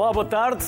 [0.00, 0.64] Olá, boa tarde.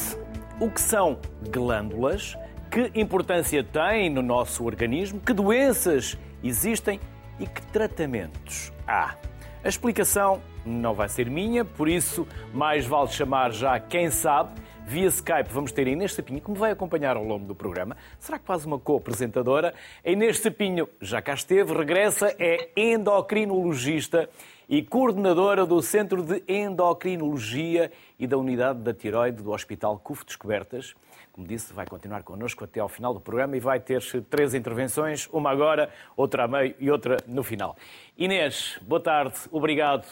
[0.61, 1.19] O que são
[1.51, 2.37] glândulas?
[2.71, 5.21] Que importância têm no nosso organismo?
[5.21, 7.01] Que doenças existem
[7.41, 9.17] e que tratamentos há?
[9.65, 14.61] A explicação não vai ser minha, por isso mais vale chamar já quem sabe.
[14.85, 17.97] Via Skype vamos ter a Inês Sapinho, que me vai acompanhar ao longo do programa.
[18.19, 19.73] Será faz uma co-apresentadora?
[20.05, 24.29] A Inês Sapinho já cá esteve, regressa, é endocrinologista
[24.73, 30.95] e coordenadora do Centro de Endocrinologia e da Unidade da Tiroide do Hospital CUF Descobertas.
[31.31, 35.29] Como disse, vai continuar connosco até ao final do programa e vai ter três intervenções,
[35.31, 37.77] uma agora, outra a meio e outra no final.
[38.17, 40.07] Inês, boa tarde, obrigado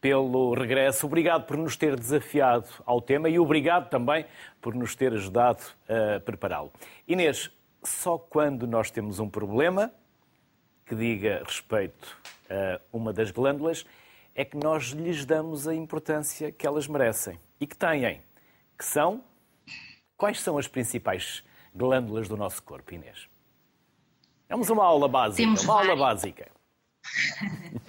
[0.00, 4.24] pelo regresso, obrigado por nos ter desafiado ao tema e obrigado também
[4.58, 6.72] por nos ter ajudado a prepará-lo.
[7.06, 7.50] Inês,
[7.84, 9.92] só quando nós temos um problema
[10.86, 12.16] que diga respeito
[12.48, 13.84] a uma das glândulas
[14.38, 18.22] é que nós lhes damos a importância que elas merecem e que têm,
[18.78, 19.24] que são
[20.16, 21.42] quais são as principais
[21.74, 23.28] glândulas do nosso corpo, Inês?
[24.48, 26.52] Vamos a uma aula básica, Temos uma aula básica.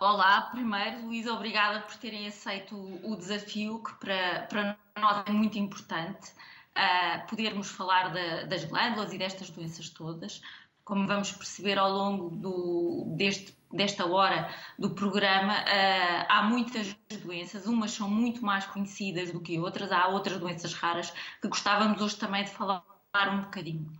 [0.00, 5.58] Olá, primeiro, Luísa, obrigada por terem aceito o, desafio, que para, para nós é muito
[5.58, 6.30] importante
[6.76, 10.40] uh, podermos falar da, das glândulas e destas doenças todas.
[10.84, 17.66] Como vamos perceber ao longo do, deste, desta hora do programa, uh, há muitas doenças,
[17.66, 22.16] umas são muito mais conhecidas do que outras, há outras doenças raras que gostávamos hoje
[22.16, 22.82] também de falar
[23.30, 23.90] um bocadinho.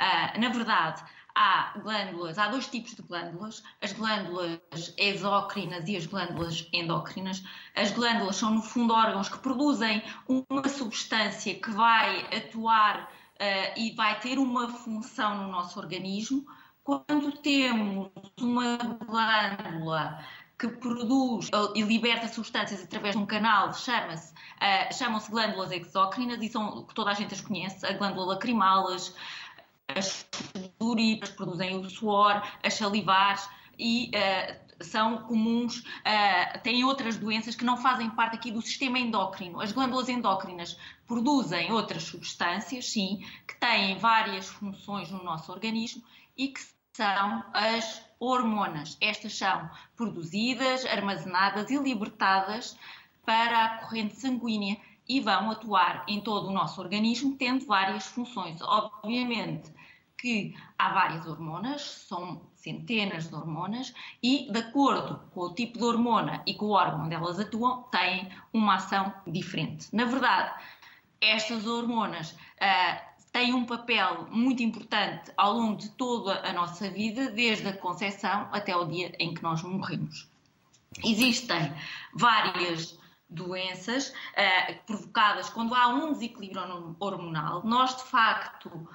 [0.00, 1.02] Uh, na verdade,
[1.34, 4.60] há glândulas, há dois tipos de glândulas, as glândulas
[4.96, 7.42] exócrinas e as glândulas endócrinas.
[7.74, 13.10] As glândulas são, no fundo, órgãos que produzem uma substância que vai atuar
[13.42, 16.46] uh, e vai ter uma função no nosso organismo.
[16.84, 20.24] Quando temos uma glândula
[20.58, 26.48] que produz e liberta substâncias através de um canal, chama-se, uh, chamam-se glândulas exócrinas e
[26.48, 29.14] são, que toda a gente as conhece, a glândula lacrimal, as,
[29.88, 30.26] as
[31.36, 33.48] produzem o suor, as salivares
[33.78, 38.98] e uh, são comuns, uh, têm outras doenças que não fazem parte aqui do sistema
[38.98, 39.60] endócrino.
[39.60, 40.76] As glândulas endócrinas
[41.06, 46.02] produzem outras substâncias, sim, que têm várias funções no nosso organismo
[46.36, 46.60] e que
[46.94, 48.96] são as hormonas.
[49.00, 52.76] Estas são produzidas, armazenadas e libertadas
[53.24, 54.76] para a corrente sanguínea
[55.08, 58.60] e vão atuar em todo o nosso organismo, tendo várias funções.
[58.62, 59.72] Obviamente,
[60.22, 65.84] que há várias hormonas, são centenas de hormonas, e de acordo com o tipo de
[65.84, 69.88] hormona e com o órgão onde elas atuam, têm uma ação diferente.
[69.92, 70.54] Na verdade,
[71.20, 77.32] estas hormonas uh, têm um papel muito importante ao longo de toda a nossa vida,
[77.32, 80.30] desde a concepção até o dia em que nós morremos.
[81.04, 81.74] Existem
[82.14, 82.96] várias
[83.28, 87.62] doenças uh, provocadas quando há um desequilíbrio hormonal.
[87.64, 88.88] Nós, de facto,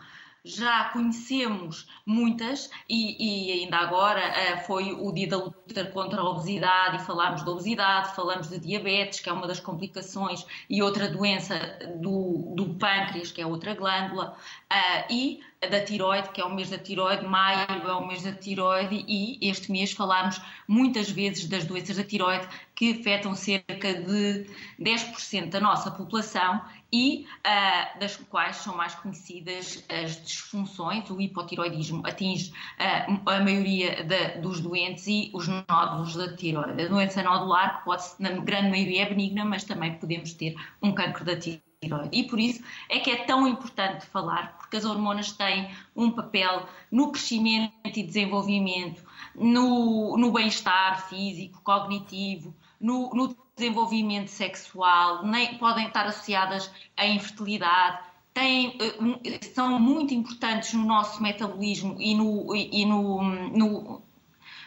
[0.48, 6.24] já conhecemos muitas e, e ainda agora uh, foi o dia da luta contra a
[6.24, 11.10] obesidade e falámos da obesidade, falamos de diabetes, que é uma das complicações, e outra
[11.10, 11.58] doença
[11.96, 14.38] do, do pâncreas, que é outra glândula,
[14.72, 18.32] uh, e da tiroide, que é o mês da tiroide, maio é o mês da
[18.32, 24.46] tiroide e este mês falámos muitas vezes das doenças da tiroide que afetam cerca de
[24.80, 26.62] 10% da nossa população
[26.92, 34.04] e uh, das quais são mais conhecidas as disfunções, o hipotiroidismo atinge uh, a maioria
[34.04, 36.84] de, dos doentes e os nódulos da tiroide.
[36.84, 40.94] A doença nodular, que pode, na grande maioria é benigna, mas também podemos ter um
[40.94, 41.68] cancro da tiroide.
[42.12, 46.68] E por isso é que é tão importante falar, porque as hormonas têm um papel
[46.92, 49.04] no crescimento e desenvolvimento,
[49.36, 58.00] no, no bem-estar físico, cognitivo, no, no desenvolvimento sexual, nem, podem estar associadas à infertilidade,
[58.34, 64.02] têm, eh, são muito importantes no nosso metabolismo e no, e no, no,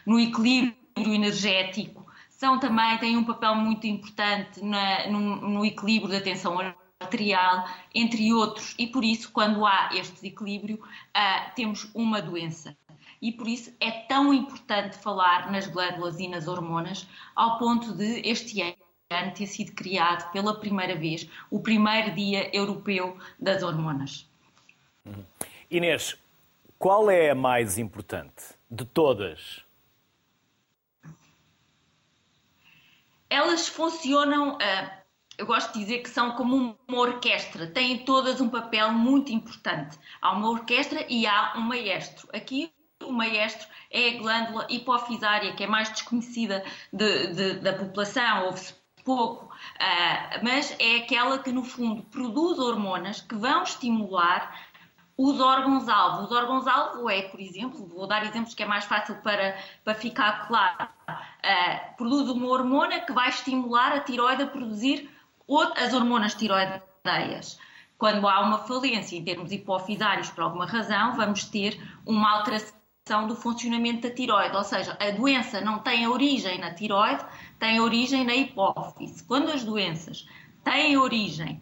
[0.04, 2.04] no equilíbrio energético.
[2.28, 6.58] São também, têm um papel muito importante na, no, no equilíbrio da tensão
[6.98, 7.64] arterial,
[7.94, 12.76] entre outros, e por isso, quando há este desequilíbrio, uh, temos uma doença.
[13.22, 17.06] E por isso é tão importante falar nas glândulas e nas hormonas,
[17.36, 18.62] ao ponto de este
[19.10, 24.28] ano ter sido criado pela primeira vez o primeiro Dia Europeu das Hormonas.
[25.04, 25.24] Uhum.
[25.68, 26.16] Inês,
[26.78, 29.64] qual é a mais importante de todas?
[33.28, 34.54] Elas funcionam.
[34.54, 35.00] Uh,
[35.36, 39.98] eu gosto de dizer que são como uma orquestra, têm todas um papel muito importante.
[40.20, 42.28] Há uma orquestra e há um maestro.
[42.32, 42.72] Aqui
[43.02, 48.46] o maestro é a glândula hipofisária, que é mais desconhecida de, de, da população.
[48.46, 54.54] Ouve-se pouco, uh, mas é aquela que, no fundo, produz hormonas que vão estimular
[55.16, 56.24] os órgãos-alvo.
[56.24, 59.54] Os órgãos-alvo é, por exemplo, vou dar exemplos que é mais fácil para,
[59.84, 65.10] para ficar claro, uh, produz uma hormona que vai estimular a tiroide a produzir
[65.76, 67.58] as hormonas tiroideias.
[67.98, 73.36] Quando há uma falência em termos hipofisários por alguma razão, vamos ter uma alteração do
[73.36, 77.22] funcionamento da tiroide, ou seja, a doença não tem origem na tiroide,
[77.60, 79.22] tem origem na hipófise.
[79.24, 80.26] Quando as doenças
[80.64, 81.60] têm origem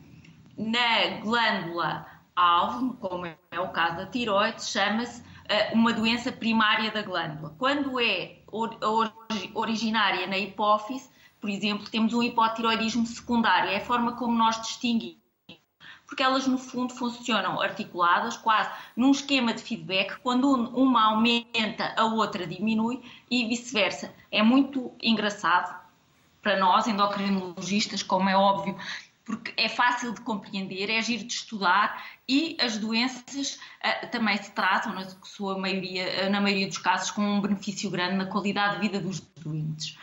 [0.57, 7.03] na glândula alvo, como é o caso da tiroide, chama-se uh, uma doença primária da
[7.03, 7.55] glândula.
[7.59, 8.79] Quando é or
[9.55, 11.11] originária na hipófise,
[11.41, 15.19] por exemplo, temos um hipotiroidismo secundário, é a forma como nós distinguimos
[16.07, 22.07] porque elas no fundo funcionam articuladas, quase num esquema de feedback, quando uma aumenta, a
[22.07, 24.15] outra diminui e vice-versa.
[24.33, 25.78] É muito engraçado
[26.49, 28.75] para nós, endocrinologistas, como é óbvio,
[29.23, 34.51] porque é fácil de compreender, é giro de estudar e as doenças uh, também se
[34.53, 38.77] tratam, na sua maioria, uh, na maioria dos casos, com um benefício grande na qualidade
[38.77, 39.99] de vida dos doentes.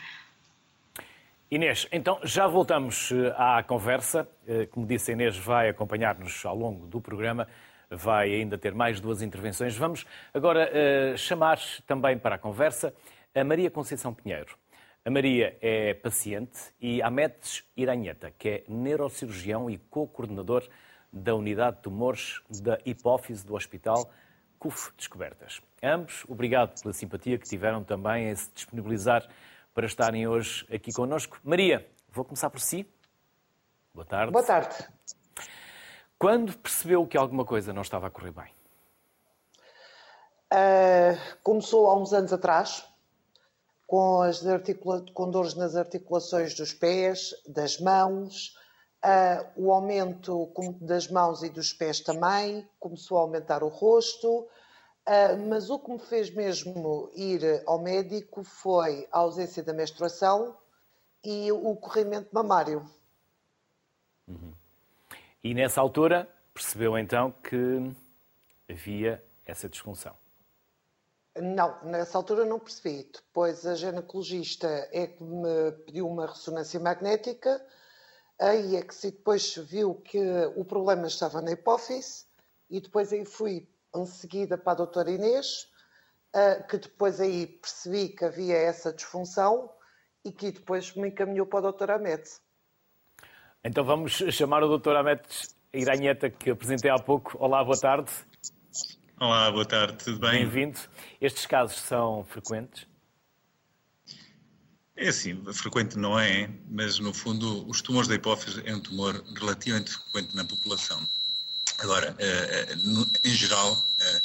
[1.50, 4.28] Inês, então já voltamos eh, à conversa.
[4.72, 7.46] Como disse, a Inês vai acompanhar-nos ao longo do programa,
[7.88, 9.76] vai ainda ter mais duas intervenções.
[9.76, 10.04] Vamos
[10.34, 12.92] agora uh, chamar também para a conversa
[13.32, 14.56] a Maria Conceição Pinheiro.
[15.06, 20.68] A Maria é paciente e Ametes Iranheta, que é neurocirurgião e co-coordenador
[21.12, 24.10] da Unidade de Tumores da Hipófise do Hospital
[24.58, 25.60] CUF Descobertas.
[25.80, 29.24] Ambos, obrigado pela simpatia que tiveram também em se disponibilizar
[29.72, 31.38] para estarem hoje aqui connosco.
[31.44, 32.84] Maria, vou começar por si.
[33.94, 34.32] Boa tarde.
[34.32, 34.74] Boa tarde.
[36.18, 38.50] Quando percebeu que alguma coisa não estava a correr bem?
[40.52, 42.84] Uh, começou há uns anos atrás
[43.86, 45.04] com, as articula...
[45.14, 48.54] com dores nas articulações dos pés, das mãos,
[49.04, 55.48] uh, o aumento das mãos e dos pés também, começou a aumentar o rosto, uh,
[55.48, 60.56] mas o que me fez mesmo ir ao médico foi a ausência da menstruação
[61.24, 62.88] e o corrimento mamário.
[64.28, 64.52] Uhum.
[65.42, 67.94] E nessa altura percebeu então que
[68.68, 70.16] havia essa disfunção.
[71.42, 73.10] Não, nessa altura não percebi.
[73.12, 77.64] Depois a ginecologista é que me pediu uma ressonância magnética,
[78.40, 80.18] aí é que se depois viu que
[80.56, 82.24] o problema estava na hipófise
[82.70, 85.70] e depois aí fui em seguida para a doutora Inês,
[86.68, 89.70] que depois aí percebi que havia essa disfunção
[90.24, 92.40] e que depois me encaminhou para a doutora Ametes.
[93.64, 97.36] Então vamos chamar o doutor Ametes Iranheta, que apresentei há pouco.
[97.38, 98.10] Olá, boa tarde.
[99.18, 100.46] Olá, boa tarde, tudo bem?
[100.46, 100.78] Bem-vindo.
[101.18, 102.86] Estes casos são frequentes?
[104.94, 109.24] É assim, frequente não é, mas no fundo os tumores da hipófise é um tumor
[109.34, 111.00] relativamente frequente na população.
[111.78, 114.22] Agora, eh, eh, em geral, eh,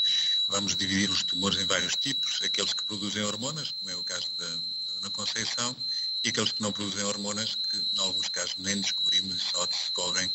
[0.49, 4.29] vamos dividir os tumores em vários tipos, aqueles que produzem hormonas, como é o caso
[4.37, 5.73] da, da Conceição,
[6.21, 10.29] e aqueles que não produzem hormonas, que em alguns casos nem descobrimos e só descobrem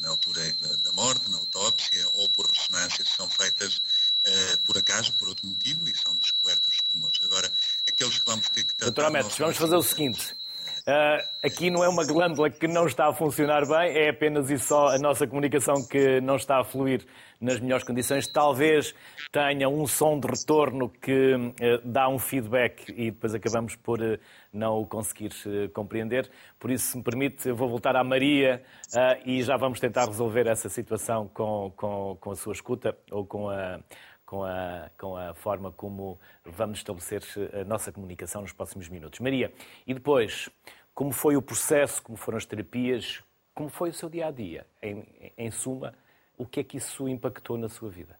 [0.00, 0.40] na altura
[0.82, 3.82] da morte, na autópsia ou por ressonância, são feitas
[4.24, 7.20] eh, por acaso, por outro motivo, e são descobertos os tumores.
[7.24, 7.52] Agora,
[7.88, 8.92] aqueles que vamos ter que tratar...
[8.92, 10.36] Doutor Ametes, vamos fazer o seguinte.
[10.80, 14.58] Uh, aqui não é uma glândula que não está a funcionar bem, é apenas e
[14.58, 17.04] só a nossa comunicação que não está a fluir
[17.40, 18.26] nas melhores condições.
[18.26, 18.94] Talvez
[19.30, 21.52] tenha um som de retorno que uh,
[21.84, 24.18] dá um feedback e depois acabamos por uh,
[24.52, 25.30] não o conseguir
[25.72, 26.30] compreender.
[26.58, 28.60] Por isso, se me permite, eu vou voltar à Maria
[29.24, 33.48] e já vamos tentar resolver essa situação com, com, com a sua escuta ou com
[33.48, 33.78] a,
[34.30, 37.20] com a, com a forma como vamos estabelecer
[37.52, 39.18] a nossa comunicação nos próximos minutos.
[39.18, 39.52] Maria,
[39.84, 40.48] e depois,
[40.94, 44.64] como foi o processo, como foram as terapias, como foi o seu dia a dia?
[44.80, 45.92] Em, em suma,
[46.38, 48.16] o que é que isso impactou na sua vida?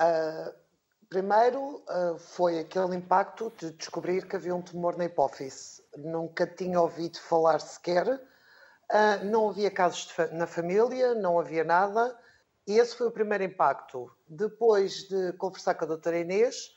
[0.00, 0.54] Uh,
[1.10, 5.82] primeiro uh, foi aquele impacto de descobrir que havia um tumor na hipófise.
[5.94, 12.18] Nunca tinha ouvido falar sequer, uh, não havia casos fa na família, não havia nada.
[12.66, 14.10] E esse foi o primeiro impacto.
[14.28, 16.72] Depois de conversar com a doutora Inês,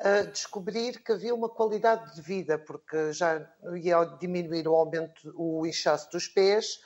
[0.00, 5.66] uh, descobrir que havia uma qualidade de vida, porque já ia diminuir o aumento, o
[5.66, 6.80] inchaço dos pés,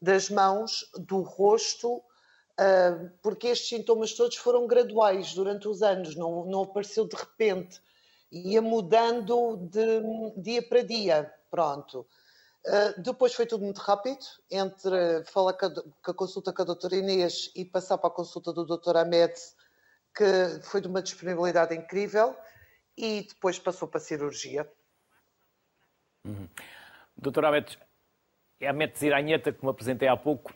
[0.00, 2.02] das mãos, do rosto,
[3.22, 7.80] porque estes sintomas todos foram graduais durante os anos, não, não apareceu de repente,
[8.30, 12.06] ia mudando de dia para dia, pronto.
[12.64, 15.66] Uh, depois foi tudo muito rápido, entre falar com
[16.10, 19.34] a, consulta com a doutora Inês e passar para a consulta do doutor Ahmed,
[20.14, 22.36] que foi de uma disponibilidade incrível,
[22.96, 24.70] e depois passou para a cirurgia.
[26.24, 26.48] Uhum.
[27.16, 27.78] Doutor Ahmed,
[28.60, 30.54] é a Metes Iranheta, como apresentei há pouco,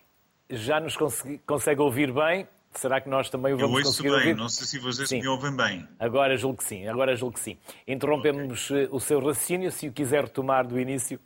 [0.49, 2.49] já nos consegue, consegue ouvir bem?
[2.73, 4.37] Será que nós também o vamos Eu ouço conseguir bem, ouvir?
[4.37, 5.23] não sei se vocês Sim.
[5.23, 5.89] me ouvem bem.
[5.99, 7.59] Agora julgo que sim, agora julgo que sim.
[7.89, 11.19] Interrompemos eh, o seu raciocínio, se o quiser retomar do início,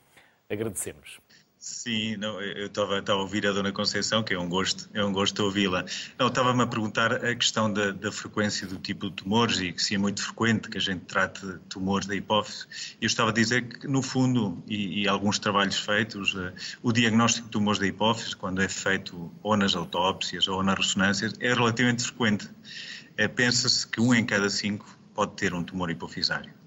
[0.50, 1.20] agradecemos.
[1.62, 5.12] Sim, não, eu estava a ouvir a Dona Conceição, que é um gosto, é um
[5.12, 5.84] gosto ouvi-la.
[6.18, 9.82] Não, estava-me a perguntar a questão da, da, frequência do tipo de tumores e que
[9.82, 12.64] se é muito frequente que a gente trate tumores da hipófise.
[12.98, 16.50] Eu estava a dizer que, no fundo, e, e alguns trabalhos feitos, uh,
[16.82, 21.34] o diagnóstico de tumores da hipófise, quando é feito ou nas autópsias ou nas ressonâncias,
[21.40, 22.46] é relativamente frequente.
[22.46, 26.59] Uh, Pensa-se que um em cada cinco pode ter um tumor hipofisário.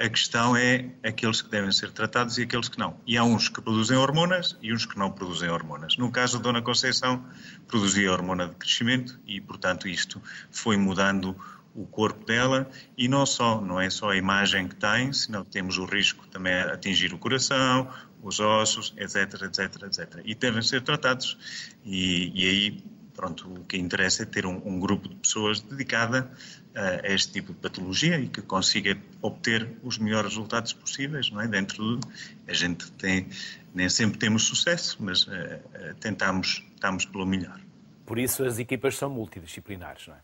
[0.00, 2.98] A questão é aqueles que devem ser tratados e aqueles que não.
[3.06, 5.98] E há uns que produzem hormonas e uns que não produzem hormonas.
[5.98, 7.22] No caso da Dona Conceição,
[7.68, 10.18] produzia hormona de crescimento e, portanto, isto
[10.50, 11.36] foi mudando
[11.74, 12.66] o corpo dela
[12.96, 16.54] e não só, não é só a imagem que tem, senão temos o risco também
[16.54, 17.86] a atingir o coração,
[18.22, 20.22] os ossos, etc, etc, etc.
[20.24, 21.36] E devem ser tratados.
[21.84, 26.32] E, e aí, pronto, o que interessa é ter um, um grupo de pessoas dedicada
[26.74, 31.48] a este tipo de patologia e que consiga obter os melhores resultados possíveis, não é?
[31.48, 32.06] Dentro de,
[32.46, 33.28] a gente tem,
[33.74, 37.60] nem sempre temos sucesso, mas uh, uh, tentamos, tentamos pelo melhor.
[38.06, 40.20] Por isso as equipas são multidisciplinares, não é?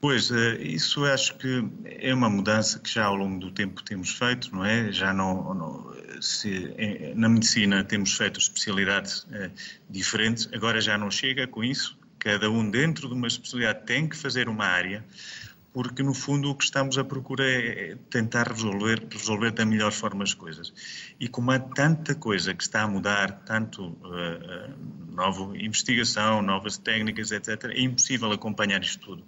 [0.00, 4.10] Pois, uh, isso acho que é uma mudança que já ao longo do tempo temos
[4.16, 4.92] feito, não é?
[4.92, 6.72] Já não, não se,
[7.16, 9.26] na medicina temos feito especialidades
[9.90, 14.16] diferentes, agora já não chega com isso, cada um dentro de uma especialidade tem que
[14.16, 15.04] fazer uma área,
[15.74, 20.24] porque no fundo o que estamos a procurar é tentar resolver, resolver da melhor forma
[20.24, 20.72] as coisas.
[21.20, 27.30] E como há tanta coisa que está a mudar, tanto uh, nova investigação, novas técnicas,
[27.30, 29.24] etc., é impossível acompanhar isto tudo.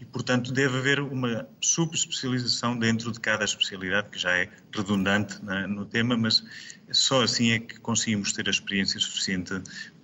[0.00, 5.66] E, portanto, deve haver uma subespecialização dentro de cada especialidade, que já é redundante né,
[5.68, 6.42] no tema, mas
[6.90, 9.54] só assim é que conseguimos ter a experiência suficiente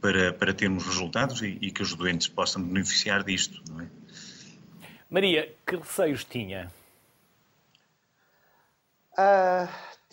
[0.01, 3.89] para, para termos resultados e, e que os doentes possam beneficiar disto, não é?
[5.09, 6.71] Maria, que receios tinha?
[9.13, 9.69] Uh,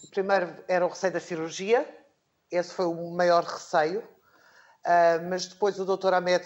[0.09, 1.87] primeiro era o receio da cirurgia,
[2.51, 6.43] esse foi o maior receio, uh, mas depois o doutor Ahmed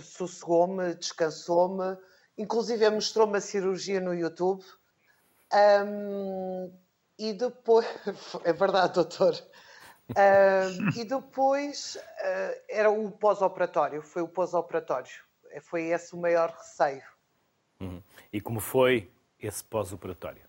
[0.00, 1.98] sossegou-me, descansou-me,
[2.38, 4.64] inclusive mostrou-me a cirurgia no YouTube.
[5.52, 6.72] Um,
[7.18, 7.86] e depois.
[8.44, 9.34] É verdade, doutor.
[10.16, 15.10] Um, e depois uh, era o pós-operatório, foi o pós-operatório.
[15.62, 17.02] Foi esse o maior receio.
[17.80, 18.02] Uhum.
[18.32, 20.48] E como foi esse pós-operatório?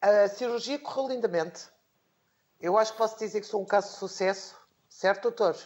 [0.00, 1.68] A cirurgia correu lindamente.
[2.60, 4.56] Eu acho que posso dizer que sou um caso de sucesso,
[4.88, 5.56] certo, doutor?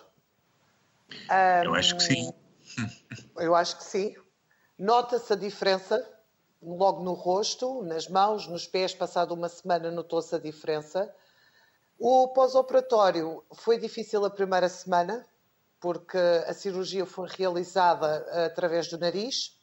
[1.10, 2.32] Um, eu acho que sim.
[3.36, 4.14] Eu acho que sim.
[4.78, 6.06] Nota-se a diferença
[6.62, 8.94] logo no rosto, nas mãos, nos pés.
[8.94, 11.14] Passado uma semana, notou-se a diferença.
[11.98, 15.26] O pós-operatório foi difícil a primeira semana,
[15.80, 19.58] porque a cirurgia foi realizada através do nariz.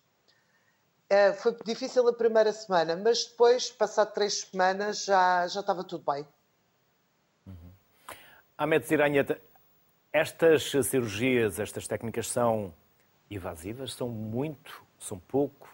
[1.37, 6.27] Foi difícil a primeira semana, mas depois, passado três semanas, já, já estava tudo bem.
[7.45, 7.71] Uhum.
[8.57, 8.83] Ahmed
[10.11, 12.73] estas cirurgias, estas técnicas são
[13.29, 13.93] evasivas?
[13.93, 14.83] São muito?
[14.99, 15.69] São pouco?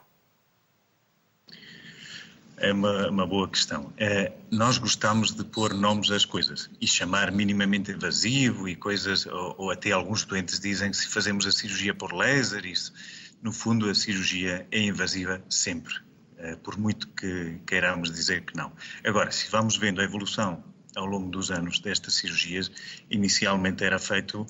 [2.62, 3.94] É uma, uma boa questão.
[3.98, 9.56] É, nós gostamos de pôr nomes às coisas e chamar minimamente invasivo e coisas, ou,
[9.58, 12.94] ou, até alguns doentes dizem que se fazemos a cirurgia por laser, isso.
[13.42, 15.94] No fundo, a cirurgia é invasiva sempre,
[16.38, 18.74] é, por muito que queiramos dizer que não.
[19.06, 20.62] Agora, se vamos vendo a evolução
[20.98, 22.70] ao longo dos anos destas cirurgias,
[23.10, 24.46] inicialmente era feito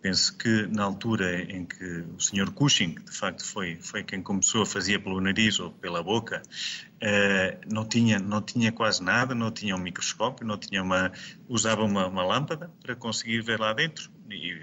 [0.00, 2.52] Penso que na altura em que o Sr.
[2.52, 6.40] Cushing, de facto, foi, foi quem começou, fazia pelo nariz ou pela boca,
[7.00, 11.10] eh, não, tinha, não tinha quase nada, não tinha um microscópio, não tinha uma,
[11.48, 14.08] usava uma, uma lâmpada para conseguir ver lá dentro.
[14.30, 14.56] E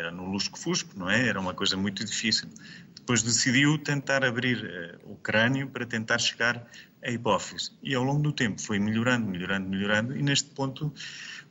[0.00, 1.28] era no lusco-fusco, não é?
[1.28, 2.48] Era uma coisa muito difícil.
[2.94, 6.66] Depois decidiu tentar abrir eh, o crânio para tentar chegar
[7.04, 7.72] à hipófise.
[7.82, 10.92] E ao longo do tempo foi melhorando, melhorando, melhorando, e neste ponto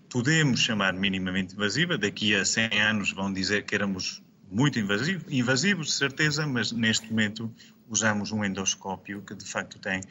[0.09, 1.97] podemos chamar minimamente invasiva.
[1.97, 7.09] Daqui a 100 anos vão dizer que éramos muito invasivos, invasivos, de certeza, mas neste
[7.09, 7.53] momento
[7.87, 10.01] usamos um endoscópio que de facto tem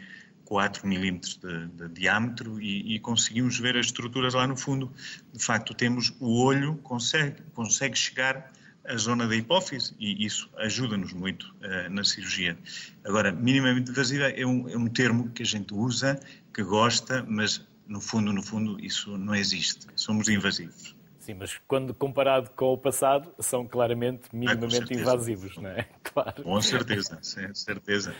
[0.44, 4.90] 4 milímetros de, de, diâmetro e, e, conseguimos ver as estruturas lá no fundo.
[5.32, 8.50] De facto, temos o olho, consegue, consegue chegar
[8.86, 12.56] à zona da hipófise e isso ajuda-nos muito uh, na cirurgia.
[13.04, 16.18] Agora, minimamente invasiva é um, é um termo que a gente usa,
[16.54, 19.86] que gosta, mas no fundo, no fundo, isso não existe.
[19.96, 20.94] Somos invasivos.
[21.18, 25.88] Sim, mas quando comparado com o passado, são claramente minimamente ah, invasivos, não é?
[26.04, 26.42] Claro.
[26.42, 28.14] Com certeza, sim, certeza.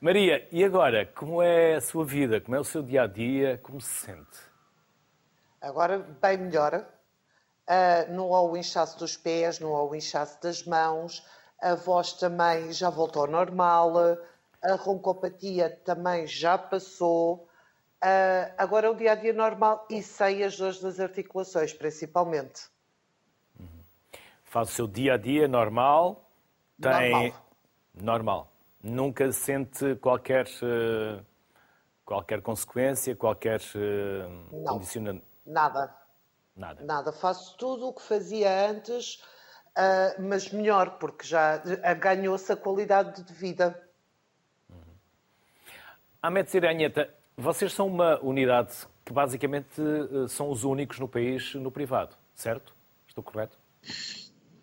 [0.00, 2.40] Maria, e agora, como é a sua vida?
[2.40, 3.58] Como é o seu dia a dia?
[3.62, 4.38] Como se sente?
[5.60, 6.86] Agora, bem melhor.
[7.68, 11.22] Uh, não há o inchaço dos pés, não há o inchaço das mãos,
[11.60, 13.92] a voz também já voltou ao normal,
[14.62, 17.45] a roncopatia também já passou.
[18.02, 22.68] Uh, agora é o dia a dia normal e sem as dores das articulações, principalmente.
[23.58, 23.82] Uhum.
[24.44, 26.30] Faz o seu dia a dia normal,
[26.80, 27.10] tem.
[27.10, 27.46] Normal.
[27.94, 28.52] normal.
[28.82, 31.24] Nunca sente qualquer, uh,
[32.04, 35.24] qualquer consequência, qualquer uh, condicionamento?
[35.44, 35.96] Nada.
[36.54, 36.84] Nada.
[36.84, 37.12] Nada.
[37.12, 39.22] Faço tudo o que fazia antes,
[39.70, 41.56] uh, mas melhor, porque já
[41.98, 43.82] ganhou-se a qualidade de vida.
[44.68, 44.82] Uhum.
[46.22, 48.72] Ahmed Siranheta, vocês são uma unidade
[49.04, 49.68] que basicamente
[50.28, 52.74] são os únicos no país no privado, certo?
[53.06, 53.56] Estou correto?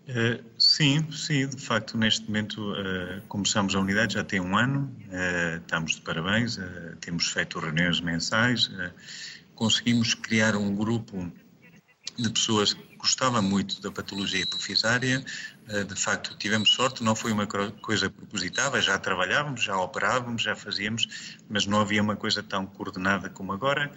[0.03, 4.93] Uh, sim, sim, de facto, neste momento uh, começamos a unidade, já tem um ano,
[5.07, 6.59] uh, estamos de parabéns,
[6.99, 8.69] temos feito reuniões mensais,
[9.55, 11.31] conseguimos criar um grupo
[12.17, 15.21] de pessoas gostava muito da patologia hipofisária,
[15.89, 21.37] de facto tivemos sorte, não foi uma coisa propositada, já trabalhávamos, já operávamos, já fazíamos,
[21.49, 23.91] mas não havia uma coisa tão coordenada como agora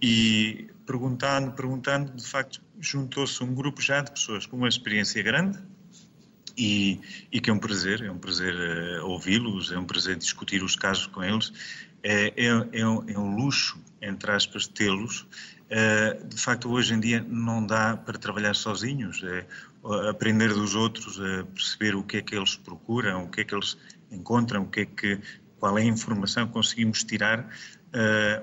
[0.00, 5.58] e perguntando, perguntando, de facto, juntou-se um grupo já de pessoas com uma experiência grande
[6.56, 7.00] e,
[7.32, 10.76] e que é um prazer, é um prazer uh, ouvi-los, é um prazer discutir os
[10.76, 11.52] casos com eles,
[12.04, 15.26] é, é, é, um, é um, luxo, entre aspas, tê-los.
[15.64, 19.46] Uh, de facto, hoje em dia não dá para trabalhar sozinhos, é,
[20.08, 23.54] aprender dos outros, é, perceber o que é que eles procuram, o que é que
[23.54, 23.76] eles
[24.10, 25.20] encontram, o que é que,
[25.58, 27.48] qual é a informação que conseguimos tirar,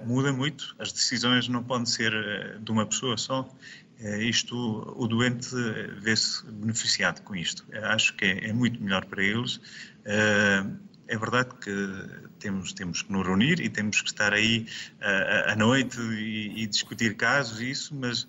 [0.05, 0.75] muda muito.
[0.79, 2.11] As decisões não podem ser
[2.59, 3.47] de uma pessoa só.
[3.99, 4.55] Eh, isto,
[4.97, 5.53] o doente
[5.99, 7.65] vê-se beneficiado com isto.
[7.83, 9.59] Acho que é, é muito melhor para eles.
[11.11, 14.65] Eh, é verdade que temos, temos que nos reunir e temos que estar aí
[14.99, 18.27] eh, à noite e, e discutir casos e isso, mas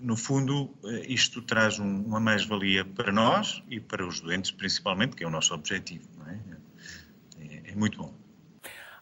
[0.00, 0.74] no fundo
[1.06, 5.30] isto traz um, uma mais-valia para nós e para os doentes principalmente, que é o
[5.30, 6.08] nosso objetivo.
[6.26, 7.44] É?
[7.44, 8.14] É, é muito bom.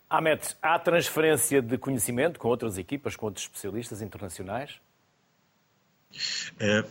[0.08, 4.78] Ahmed, há transferência de conhecimento com outras equipas, com outros especialistas internacionais?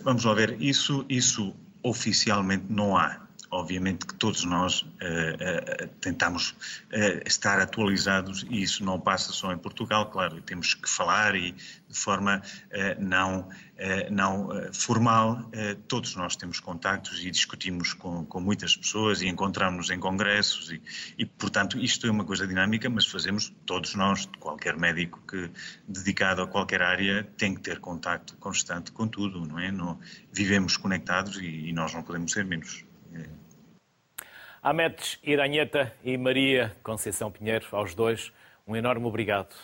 [0.03, 3.21] Vamos lá ver, isso, isso oficialmente não há.
[3.53, 9.51] Obviamente que todos nós uh, uh, tentamos uh, estar atualizados e isso não passa só
[9.51, 12.41] em Portugal, claro, temos que falar e de forma
[12.97, 13.49] não,
[14.09, 15.51] não formal,
[15.89, 20.81] todos nós temos contactos e discutimos com, com muitas pessoas e encontramos-nos em congressos e,
[21.17, 25.51] e, portanto, isto é uma coisa dinâmica, mas fazemos todos nós, qualquer médico que
[25.85, 29.69] dedicado a qualquer área tem que ter contacto constante com tudo, não é?
[30.31, 32.85] Vivemos conectados e, e nós não podemos ser menos.
[34.63, 38.31] Ametes Iranheta e Maria Conceição Pinheiro, aos dois,
[38.67, 39.55] um enorme obrigado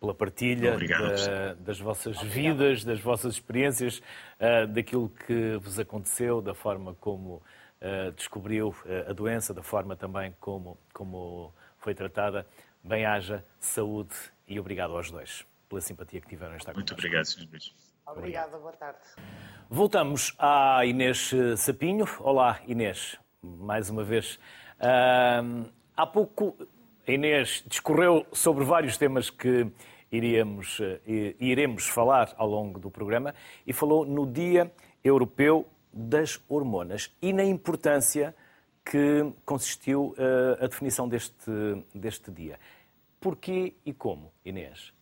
[0.00, 2.34] pela partilha da, das vossas Obrigado.
[2.34, 3.98] vidas, das vossas experiências,
[4.40, 9.94] uh, daquilo que vos aconteceu, da forma como uh, descobriu uh, a doença, da forma
[9.94, 12.44] também como, como foi tratada.
[12.82, 14.16] Bem-haja, saúde
[14.48, 17.46] e obrigado aos dois pela simpatia que tiveram esta Muito obrigado, Sr.
[17.48, 17.72] Luís.
[18.04, 18.98] Obrigada, boa tarde.
[19.68, 22.08] Voltamos à Inês Sapinho.
[22.18, 24.38] Olá, Inês mais uma vez.
[24.78, 26.56] Uh, há pouco,
[27.06, 29.66] a Inês discorreu sobre vários temas que
[30.10, 33.34] iríamos, uh, iremos falar ao longo do programa
[33.66, 34.70] e falou no Dia
[35.02, 38.34] Europeu das Hormonas e na importância
[38.84, 41.50] que consistiu uh, a definição deste,
[41.94, 42.58] deste dia.
[43.20, 44.92] Porquê e como, Inês?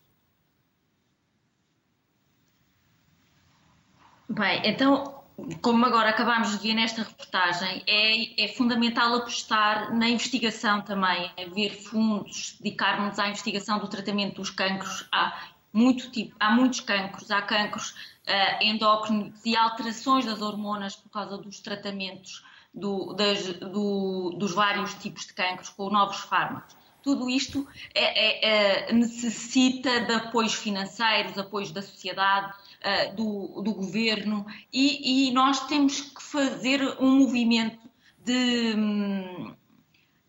[4.28, 5.17] Bem, então
[5.62, 11.54] como agora acabámos de ver nesta reportagem, é, é, fundamental apostar na investigação também, a
[11.54, 15.06] ver fundos, dedicarmos à investigação do tratamento dos cancros.
[15.12, 21.10] Há, muito tipo, há muitos cancros, há cancros uh, endócrinos e alterações das hormonas por
[21.10, 22.42] causa dos tratamentos
[22.74, 26.76] do, das, do, dos vários tipos de cancros com novos fármacos.
[27.02, 32.52] Tudo isto é, é, necessita de apoios financeiros, apoios da sociedade,
[32.84, 37.88] uh, do, do, governo e, e, nós temos que fazer um movimento
[38.24, 38.74] de,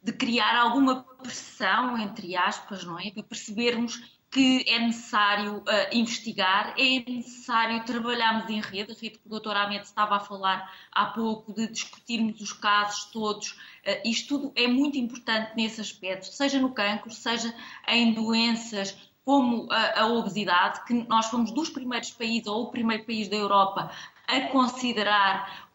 [0.04, 3.12] de criar alguma pressão, entre aspas, não é?
[3.12, 9.28] Para percebermos que é necessário uh, investigar, é necessário trabalharmos em rede, a rede que
[9.28, 9.56] o Dr.
[9.56, 13.52] Ahmed estava a falar há pouco, de discutirmos os casos todos.
[13.52, 17.54] Uh, isto tudo é muito importante nesse aspecto, seja no cancro, seja
[17.88, 18.96] em doenças
[19.30, 23.36] como a, a obesidade, que nós fomos dos primeiros países, ou o primeiro país da
[23.36, 23.92] Europa,
[24.28, 25.70] a considerar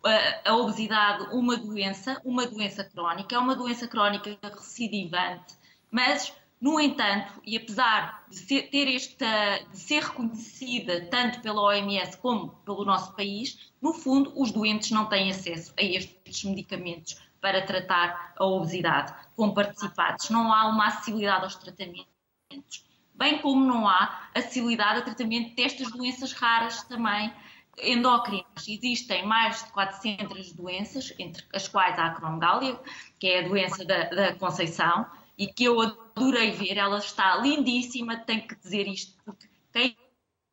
[0.44, 5.54] a, obesidade uma doença, uma doença crónica, é uma doença crónica recidivante,
[5.88, 12.16] mas No entanto, e apesar de ser, ter esta, de ser reconhecida tanto pela OMS
[12.16, 17.60] como pelo nosso país, no fundo, os doentes não têm acesso a estes medicamentos para
[17.66, 20.30] tratar a obesidade com participados.
[20.30, 26.32] Não há uma acessibilidade aos tratamentos, bem como não há acessibilidade ao tratamento destas doenças
[26.32, 27.32] raras também
[27.78, 28.44] endócrinas.
[28.68, 32.78] Existem mais de 400 doenças, entre as quais a acromegália,
[33.18, 36.76] que é a doença da, da Conceição, e que eu adorei ver.
[36.76, 39.96] Ela está lindíssima, tenho que dizer isto, porque quem,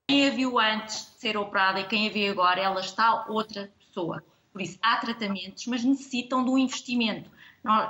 [0.07, 3.71] quem a viu antes de ser operada e quem a vê agora, ela está outra
[3.79, 4.23] pessoa.
[4.51, 7.29] Por isso, há tratamentos, mas necessitam de um investimento.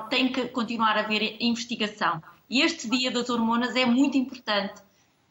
[0.09, 2.21] Tem que continuar a haver investigação.
[2.51, 4.81] E este dia das hormonas é muito importante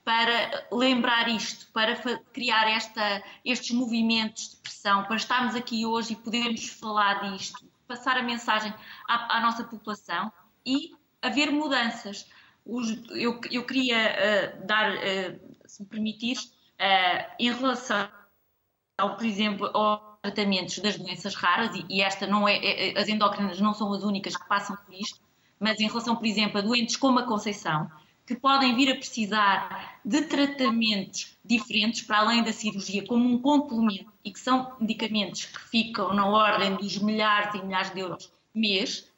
[0.02, 1.94] para lembrar isto, para
[2.32, 8.16] criar esta, estes movimentos de pressão, para estarmos aqui hoje e podermos falar disto, passar
[8.16, 8.72] a mensagem
[9.06, 10.32] à, à nossa população
[10.64, 12.26] e haver mudanças.
[12.64, 18.08] Os, eu, eu, queria uh, dar, uh, se me permitires, uh, em relação,
[18.96, 23.10] ao, por exemplo, aos tratamentos das doenças raras, e, e esta não é, é, as
[23.10, 25.20] endócrinas não são as únicas que passam por isto,
[25.60, 27.90] mas em relação, por exemplo, a doentes como a Conceição,
[28.26, 34.10] que podem vir a precisar de tratamentos diferentes para além da cirurgia, como um complemento,
[34.24, 39.10] e que são medicamentos que ficam na ordem dos milhares e milhares de euros mês,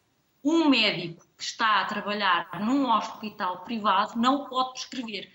[0.42, 5.30] um médico que está a trabalhar num hospital privado não pode prescrever.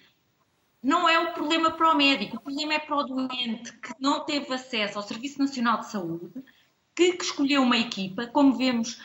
[0.83, 4.25] Não é o problema para o médico, o problema é para o doente que não
[4.25, 6.43] teve acesso ao Serviço Nacional de Saúde,
[6.95, 8.27] que, que escolheu uma equipa.
[8.27, 8.99] Como vemos,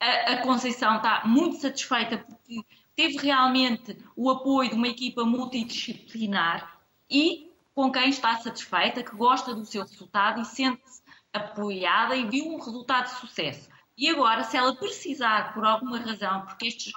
[0.00, 6.78] a, Conceição está muito satisfeita porque teve realmente o apoio de uma equipa multidisciplinar
[7.10, 11.00] e com quem está satisfeita, que gosta do seu resultado e sente-se
[11.32, 13.68] apoiada e viu um resultado de sucesso.
[13.96, 16.92] E agora, se ela precisar, por alguma razão, porque estes,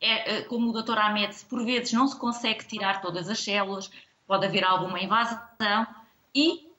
[0.00, 0.98] é, é como o Dr.
[0.98, 3.90] Ahmed, por vezes não se consegue tirar todas as células,
[4.26, 5.86] pode haver alguma invasão
[6.34, 6.70] e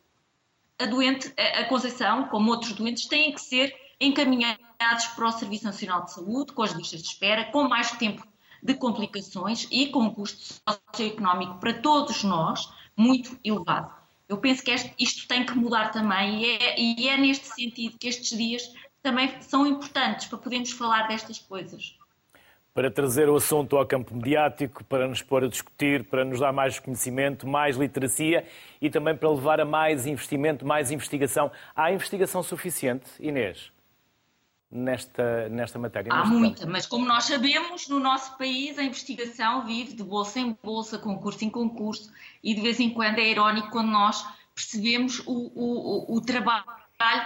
[0.79, 4.65] a doente, a Conceição, como outros doentes, têm que ser encaminhados
[5.15, 8.25] para o Serviço Nacional de Saúde, com as listas de espera, com mais tempo
[8.61, 13.91] de complicações e com um custo socioeconómico para todos nós muito elevado.
[14.29, 17.97] Eu penso que este, isto tem que mudar também e é, e é neste sentido
[17.97, 21.97] que estes dias também são importantes para podermos falar destas coisas
[22.73, 26.51] para trazer o assunto ao campo mediático, para nos pôr a discutir, para nos dar
[26.51, 28.45] mais conhecimento, mais literacia
[28.81, 31.51] e também para levar a mais investimento, mais investigação.
[31.75, 33.72] Há investigação suficiente, Inês?
[34.73, 36.11] Nesta, nesta matéria?
[36.11, 36.71] Há muita, campo.
[36.71, 41.45] mas como nós sabemos, no nosso país a investigação vive de bolsa em bolsa, concurso
[41.45, 42.11] em concurso,
[42.43, 46.65] e de vez em quando é irónico quando nós percebemos o, o, o trabalho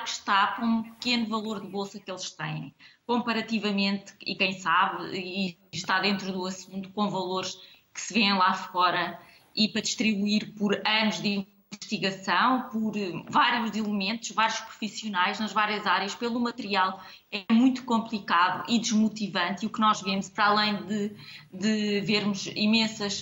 [0.04, 2.74] que está com um pequeno valor de bolsa que eles têm,
[3.06, 7.56] comparativamente, e quem sabe, e está dentro do assunto, com valores
[7.94, 9.20] que se vêem lá fora
[9.56, 11.48] e para distribuir por anos de
[11.78, 18.66] investigação por eh, vários elementos, vários profissionais nas várias áreas, pelo material, é muito complicado
[18.68, 19.64] e desmotivante.
[19.64, 21.16] E o que nós vemos, para além de,
[21.54, 23.22] de vermos imensas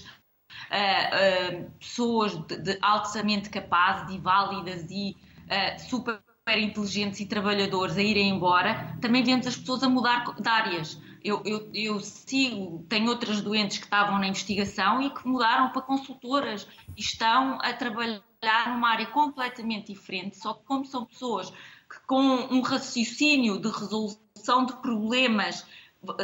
[0.72, 5.16] uh, uh, pessoas de, de, altamente capazes e válidas e
[5.46, 6.20] uh, super
[6.58, 11.02] inteligentes e trabalhadores a irem embora, também vemos as pessoas a mudar de áreas.
[11.24, 15.82] Eu, eu, eu, sigo, tenho outras doentes que estavam na investigação e que mudaram para
[15.82, 21.50] consultoras e estão a trabalhar trabalhar numa área completamente diferente, só que como são pessoas
[21.50, 25.66] que com um raciocínio de resolução de problemas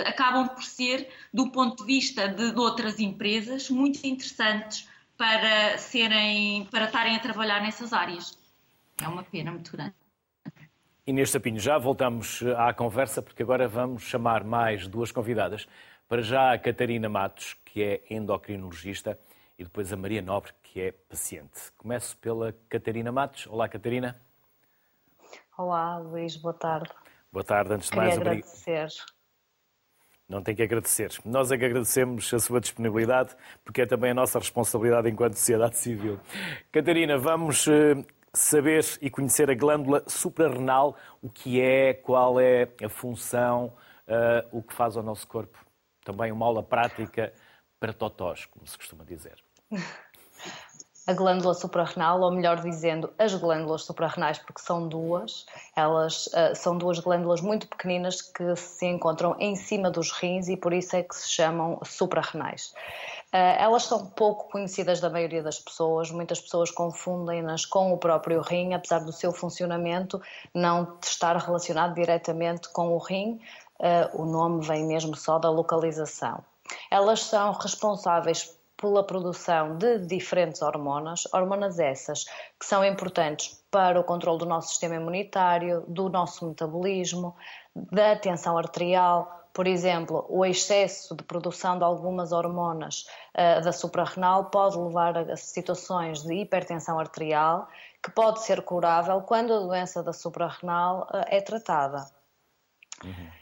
[0.06, 6.66] acabam por ser, do ponto de vista de, de outras empresas, muito interessantes para serem,
[6.66, 8.38] para estarem a trabalhar nessas áreas.
[9.02, 9.94] É uma pena muito grande.
[11.08, 15.68] Inês Sapinho, já voltamos à conversa, porque agora vamos chamar mais duas convidadas.
[16.08, 19.18] Para já a Catarina Matos, que é endocrinologista,
[19.62, 21.72] e depois a Maria Nobre, que é paciente.
[21.78, 23.46] Começo pela Catarina Matos.
[23.46, 24.20] Olá, Catarina.
[25.56, 26.90] Olá, Luís, boa tarde.
[27.32, 28.20] Boa tarde, antes de Queria mais.
[28.20, 28.88] agradecer.
[30.28, 31.12] Não tem que agradecer.
[31.24, 35.78] Nós é que agradecemos a sua disponibilidade, porque é também a nossa responsabilidade enquanto sociedade
[35.78, 36.20] civil.
[36.72, 42.90] Catarina, vamos eh, saber e conhecer a glândula suprarrenal, o que é, qual é a
[42.90, 43.76] função,
[44.08, 45.64] uh, o que faz ao nosso corpo.
[46.04, 47.32] Também uma aula prática
[47.80, 49.36] para totós, como se costuma dizer.
[51.08, 56.78] A glândula suprarrenal, ou melhor dizendo, as glândulas suprarrenais, porque são duas, elas uh, são
[56.78, 61.04] duas glândulas muito pequeninas que se encontram em cima dos rins e por isso é
[61.04, 62.74] que se chamam suprarrenais.
[63.34, 68.42] Uh, elas são pouco conhecidas da maioria das pessoas, muitas pessoas confundem-nas com o próprio
[68.42, 70.22] rim, apesar do seu funcionamento
[70.54, 73.40] não estar relacionado diretamente com o rim,
[73.80, 76.44] uh, o nome vem mesmo só da localização.
[76.90, 82.26] Elas são responsáveis pela produção de diferentes hormonas, hormonas essas
[82.60, 87.36] que são importantes para o controle do nosso sistema imunitário, do nosso metabolismo,
[87.74, 94.46] da tensão arterial, por exemplo, o excesso de produção de algumas hormonas uh, da suprarrenal
[94.46, 97.68] pode levar a situações de hipertensão arterial,
[98.02, 102.06] que pode ser curável quando a doença da suprarrenal uh, é tratada.
[103.04, 103.41] Uhum.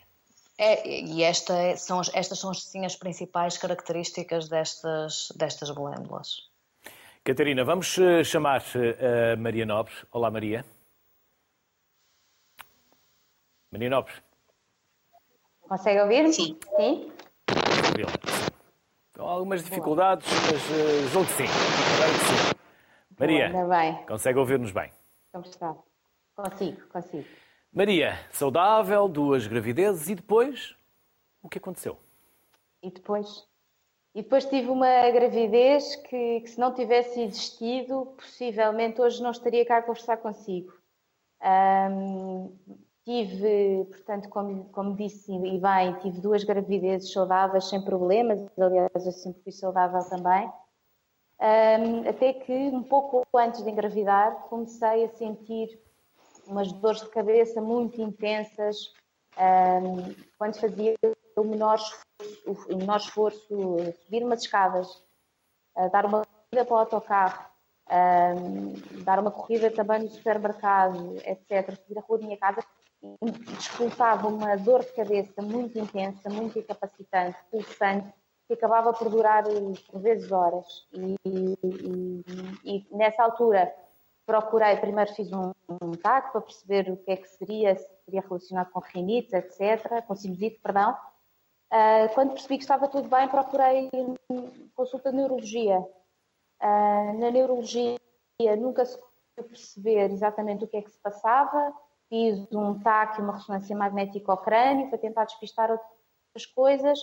[0.62, 6.50] É, e esta é, são, estas são sim as principais características destas, destas glândulas.
[7.24, 9.94] Catarina, vamos eh, chamar a Maria Nobre.
[10.12, 10.66] Olá, Maria.
[13.72, 14.14] Maria Nobre.
[15.62, 16.28] Consegue ouvir?
[16.34, 16.60] Sim.
[16.76, 17.12] Sim?
[19.16, 21.48] Com algumas dificuldades, mas uh, julgo que sim.
[21.48, 22.56] sim.
[23.18, 24.06] Maria, Boa, bem.
[24.08, 24.92] consegue ouvir-nos bem?
[25.32, 25.74] Como está?
[26.36, 27.28] Consigo, consigo.
[27.72, 30.76] Maria, saudável, duas gravidezes e depois?
[31.42, 31.98] O que aconteceu?
[32.82, 33.48] E depois?
[34.16, 39.66] E depois tive uma gravidez que, que, se não tivesse existido, possivelmente hoje não estaria
[39.66, 40.74] cá a conversar consigo.
[41.42, 42.52] Um,
[43.10, 49.12] Tive, portanto, como, como disse e bem, tive duas gravidezes saudáveis sem problemas, aliás, eu
[49.12, 50.48] sempre fui saudável também.
[51.42, 55.82] Um, até que, um pouco antes de engravidar, comecei a sentir
[56.50, 58.92] umas dores de cabeça muito intensas
[59.38, 60.96] um, quando fazia
[61.36, 63.48] o menor esforço, o menor esforço
[64.04, 65.02] subir umas escadas,
[65.92, 67.46] dar uma corrida para o autocarro,
[67.90, 72.62] um, dar uma corrida também no supermercado, etc., subir a rua da minha casa,
[73.58, 78.14] expulsava uma dor de cabeça muito intensa, muito incapacitante, pulsante,
[78.48, 80.88] que acabava por durar por vezes horas.
[80.94, 83.74] E, e, e nessa altura
[84.30, 88.22] procurei, primeiro fiz um, um TAC para perceber o que é que seria, se seria
[88.22, 90.96] relacionado com rinite, etc., com sinusite, perdão.
[91.74, 93.90] Uh, quando percebi que estava tudo bem, procurei
[94.76, 95.80] consulta de neurologia.
[96.62, 97.98] Uh, na neurologia
[98.60, 101.74] nunca se conseguiu perceber exatamente o que é que se passava,
[102.08, 107.00] fiz um TAC e uma ressonância magnética ao crânio para tentar despistar outras coisas,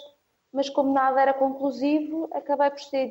[0.52, 3.08] mas como nada era conclusivo, acabei por ser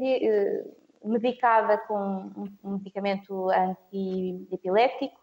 [1.06, 2.32] medicada com
[2.64, 5.20] um medicamento anti-epilético,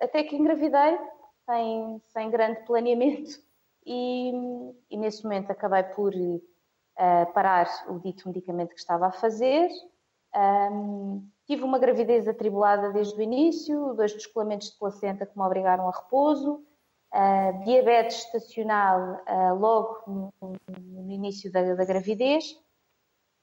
[0.00, 0.98] até que engravidei,
[1.46, 3.30] sem, sem grande planeamento,
[3.86, 4.32] e,
[4.90, 9.68] e nesse momento acabei por uh, parar o dito medicamento que estava a fazer.
[10.34, 15.88] Um, Tive uma gravidez atribulada desde o início, dois descolamentos de placenta que me obrigaram
[15.88, 16.62] a repouso,
[17.12, 20.32] uh, diabetes estacional uh, logo no,
[20.78, 22.56] no início da, da, gravidez,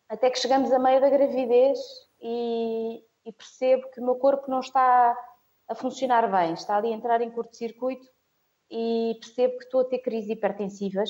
[0.09, 1.79] até que chegamos a meio da gravidez
[2.21, 5.15] e, e, percebo que o meu corpo não está
[5.67, 8.07] a funcionar bem, está ali a entrar em curto-circuito
[8.71, 11.09] e percebo que estou a ter crises hipertensivas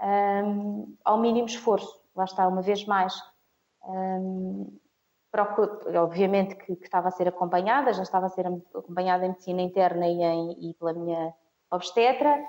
[0.00, 2.02] um, ao mínimo esforço.
[2.14, 3.14] Lá está, uma vez mais.
[3.82, 4.78] Um,
[6.00, 10.06] obviamente que, que, estava a ser acompanhada, já estava a ser acompanhada em medicina interna
[10.06, 11.34] e, em, e pela minha
[11.70, 12.46] obstetra.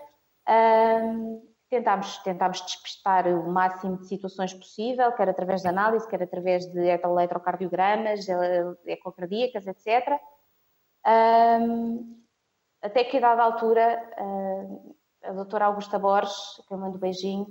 [0.47, 6.65] Um, tentámos, tentámos despistar o máximo de situações possível, quer através de análise, quer através
[6.71, 8.27] de eletrocardiogramas,
[8.85, 10.19] ecocardíacas, etc.
[11.05, 12.23] Um,
[12.81, 14.09] até que a dada altura,
[15.23, 17.47] a doutora Augusta Borges, que eu mando um beijinho,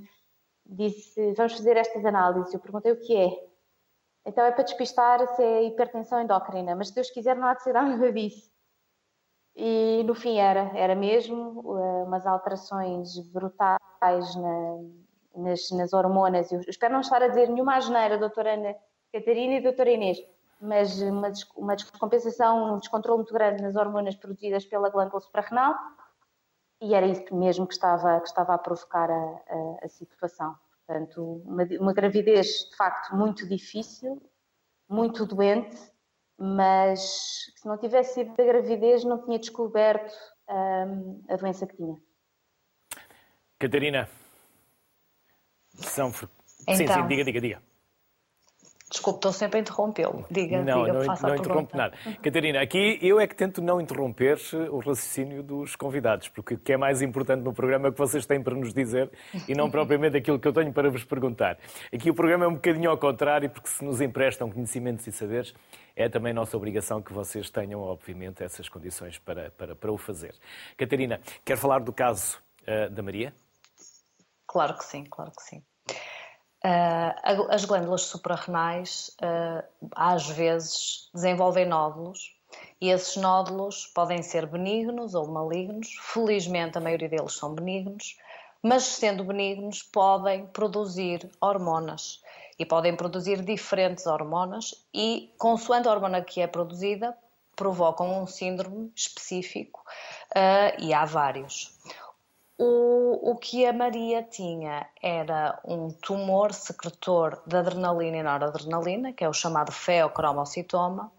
[0.65, 2.55] disse, vamos fazer estas análises.
[2.55, 3.31] Eu perguntei o que é.
[4.27, 7.63] Então é para despistar se é hipertensão endócrina, mas se Deus quiser não há de
[7.63, 8.54] ser nada disso.
[9.57, 14.79] E no fim era, era mesmo uh, umas alterações brutais na,
[15.37, 16.51] nas, nas, hormonas.
[16.51, 18.75] Eu espero não estar a dizer nenhuma asneira, doutora Ana
[19.13, 20.19] Catarina e doutora Inês,
[20.61, 25.75] mas uma, uma descompensação, um descontrole muito grande nas hormonas produzidas pela glândula suprarrenal
[26.85, 30.55] e era isso mesmo que estava, que estava a provocar a, a, a situação.
[30.87, 34.21] Portanto, uma, uma gravidez de facto muito difícil,
[34.89, 35.77] muito doente,
[36.39, 40.13] mas se não tivesse sido da gravidez não tinha descoberto
[40.49, 41.97] um, a doença que tinha.
[43.59, 44.09] Catarina,
[45.75, 46.09] são...
[46.09, 47.07] Então, sim, sim, então.
[47.07, 47.74] diga, diga, diga.
[48.91, 50.27] Desculpe, estou sempre a interrompê-lo.
[50.31, 51.97] Diga, não, diga, não, faça não interrompe nada.
[52.23, 54.39] Catarina, aqui eu é que tento não interromper
[54.71, 57.99] o raciocínio dos convidados, porque o que é mais importante no programa é o que
[57.99, 59.11] vocês têm para nos dizer
[59.49, 61.59] e não propriamente aquilo que eu tenho para vos perguntar.
[61.93, 65.55] Aqui o programa é um bocadinho ao contrário, porque se nos emprestam conhecimentos e saberes,
[65.97, 70.35] é também nossa obrigação que vocês tenham, obviamente, essas condições para, para, para o fazer.
[70.77, 73.33] Catarina, quer falar do caso uh, da Maria?
[74.47, 75.63] Claro que sim, claro que sim.
[76.65, 79.63] Uh, as glândulas suprarrenais uh,
[79.95, 82.35] às vezes desenvolvem nódulos
[82.81, 85.95] e esses nódulos podem ser benignos ou malignos.
[86.01, 88.17] Felizmente a maioria deles são benignos,
[88.63, 92.23] mas sendo benignos, podem produzir hormonas
[92.59, 97.15] e podem produzir diferentes hormonas e, consoante a hormona que é produzida,
[97.55, 99.83] provocam um síndrome específico
[100.35, 101.75] uh, e há vários.
[102.57, 109.25] O, o que a Maria tinha era um tumor secretor de adrenalina e noradrenalina, que
[109.25, 111.11] é o chamado feocromocitoma,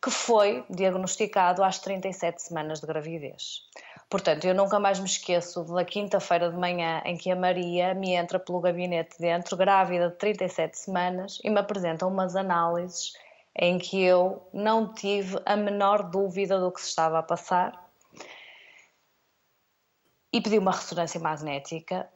[0.00, 3.62] que foi diagnosticado às 37 semanas de gravidez.
[4.08, 8.12] Portanto, eu nunca mais me esqueço da quinta-feira de manhã em que a Maria me
[8.12, 13.14] entra pelo gabinete dentro, grávida de 37 semanas, e me apresenta umas análises
[13.56, 17.83] em que eu não tive a menor dúvida do que se estava a passar.
[20.34, 22.10] E pedi uma ressonância magnética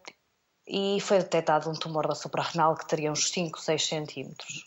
[0.66, 4.64] e foi detectado um tumor da suprarrenal que teria uns 5, 6 centímetros.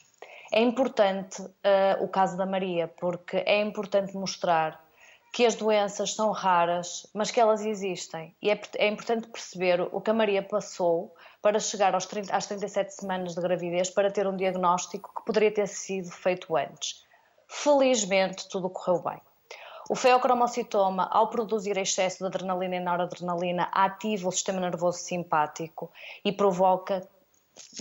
[0.53, 4.81] É importante uh, o caso da Maria, porque é importante mostrar
[5.33, 8.33] que as doenças são raras, mas que elas existem.
[8.41, 12.45] E é, é importante perceber o que a Maria passou para chegar aos 30, às
[12.45, 17.05] 37 semanas de gravidez para ter um diagnóstico que poderia ter sido feito antes.
[17.49, 19.21] Felizmente, tudo correu bem.
[19.91, 25.91] O feocromocitoma, ao produzir excesso de adrenalina e noradrenalina, ativa o sistema nervoso simpático
[26.23, 27.05] e provoca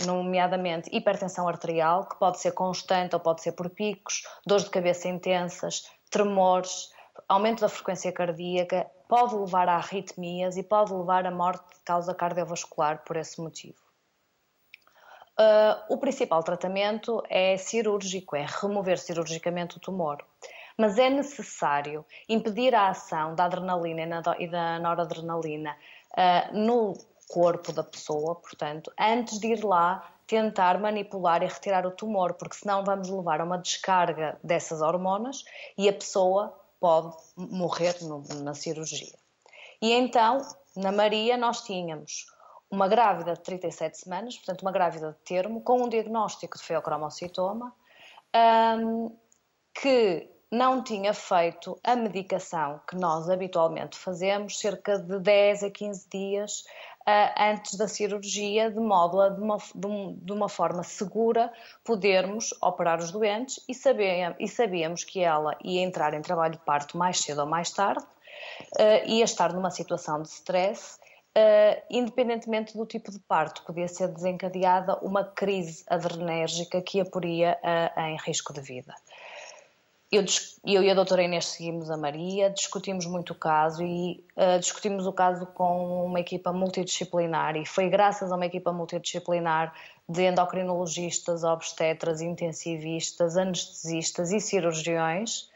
[0.05, 5.07] nomeadamente hipertensão arterial, que pode ser constante ou pode ser por picos, dores de cabeça
[5.07, 6.91] intensas, tremores,
[7.29, 12.13] aumento da frequência cardíaca, pode levar a arritmias e pode levar à morte de causa
[12.13, 13.79] cardiovascular por esse motivo.
[15.39, 20.21] Uh, o principal tratamento é cirúrgico, é remover cirurgicamente o tumor.
[20.77, 25.75] Mas é necessário impedir a ação da adrenalina e da noradrenalina
[26.11, 26.93] uh, no
[27.27, 32.55] corpo da pessoa, portanto, antes de ir lá tentar manipular e retirar o tumor, porque
[32.55, 35.43] senão vamos levar a uma descarga dessas hormonas
[35.77, 39.15] e a pessoa pode morrer no, na cirurgia.
[39.81, 40.41] E então,
[40.75, 42.25] na Maria, nós tínhamos
[42.69, 47.73] uma grávida de 37 semanas, portanto, uma grávida de termo, com um diagnóstico de feocromocitoma,
[48.79, 49.17] um,
[49.73, 56.09] que não tinha feito a medicação que nós habitualmente fazemos, cerca de 10 a 15
[56.09, 56.65] dias
[57.07, 59.57] uh, antes da cirurgia, de modo a, de uma,
[60.17, 61.53] de uma forma segura,
[61.85, 66.59] podermos operar os doentes e, sabia, e sabíamos que ela ia entrar em trabalho de
[66.59, 70.99] parto mais cedo ou mais tarde, uh, ia estar numa situação de stress.
[71.33, 77.57] Uh, independentemente do tipo de parto, podia ser desencadeada uma crise adrenérgica que a poria
[77.63, 78.93] uh, em risco de vida
[80.11, 80.25] eu,
[80.65, 85.07] eu, e a doutora Inês seguimos a Maria, discutimos muito o caso e uh, discutimos
[85.07, 89.73] o caso com uma equipa multidisciplinar e foi graças a uma equipa multidisciplinar
[90.09, 95.49] de endocrinologistas, obstetras, intensivistas, anestesistas e cirurgiões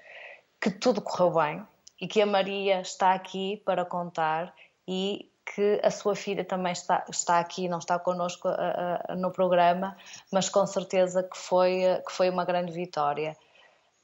[0.61, 1.61] que tudo correu bem
[1.99, 4.55] e que a Maria está aqui para contar
[4.87, 9.31] e que a sua filha também está, está aqui, não está connosco uh, uh, no
[9.31, 9.97] programa,
[10.31, 13.35] mas com certeza que foi, que foi uma grande vitória.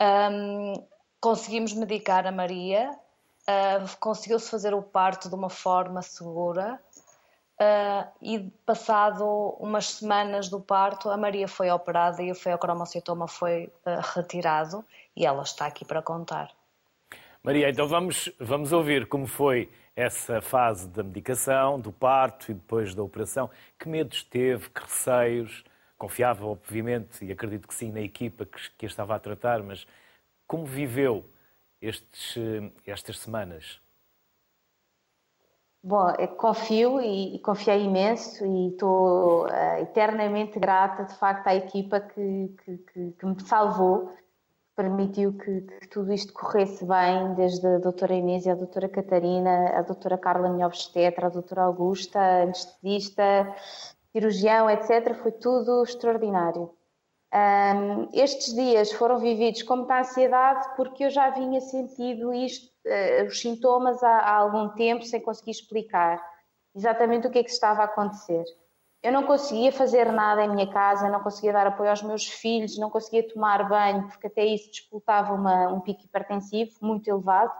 [0.02, 0.74] Um,
[1.20, 6.80] conseguimos medicar a Maria, uh, conseguiu-se fazer o parto de uma forma segura
[7.62, 9.24] uh, e passado
[9.60, 14.84] umas semanas do parto a Maria foi operada e o feocromocitoma foi uh, retirado
[15.16, 16.50] e ela está aqui para contar.
[17.44, 22.96] Maria, então vamos, vamos ouvir como foi essa fase da medicação, do parto e depois
[22.96, 23.50] da operação.
[23.78, 25.64] Que medos teve, que receios?
[26.02, 29.86] Confiava, obviamente, e acredito que sim, na equipa que, que a estava a tratar, mas
[30.48, 31.24] como viveu
[31.80, 32.36] estes,
[32.88, 33.80] estas semanas?
[35.84, 42.00] Bom, confio e, e confiei imenso e estou uh, eternamente grata, de facto, à equipa
[42.00, 42.78] que, que,
[43.20, 44.12] que, me salvou,
[44.76, 49.78] permitiu que, que, tudo isto corresse bem, desde a doutora Inês e a doutora Catarina,
[49.78, 53.54] a doutora Carla minha obstetra, a doutora Augusta, anestesista,
[54.12, 55.16] cirurgião, etc.
[55.16, 56.72] Foi tudo extraordinário.
[57.34, 63.40] Um, estes dias foram vividos com muita ansiedade porque eu já vinha sentido uh, os
[63.40, 66.22] sintomas há, há, algum tempo sem conseguir explicar
[66.76, 68.44] exatamente o que é que estava a acontecer.
[69.02, 72.78] Eu não conseguia fazer nada em minha casa, não conseguia dar apoio aos meus filhos,
[72.78, 77.52] não conseguia tomar banho porque até isso disputava uma, um pico hipertensivo muito elevado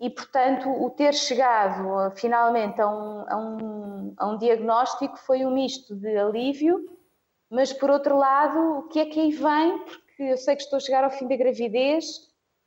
[0.00, 5.50] e, portanto, o ter chegado finalmente a um, a, um, a um, diagnóstico foi um
[5.52, 6.84] misto de alívio,
[7.48, 9.78] mas por outro lado, o que é que aí vem?
[9.78, 12.18] Porque eu sei que estou a chegar ao fim da gravidez,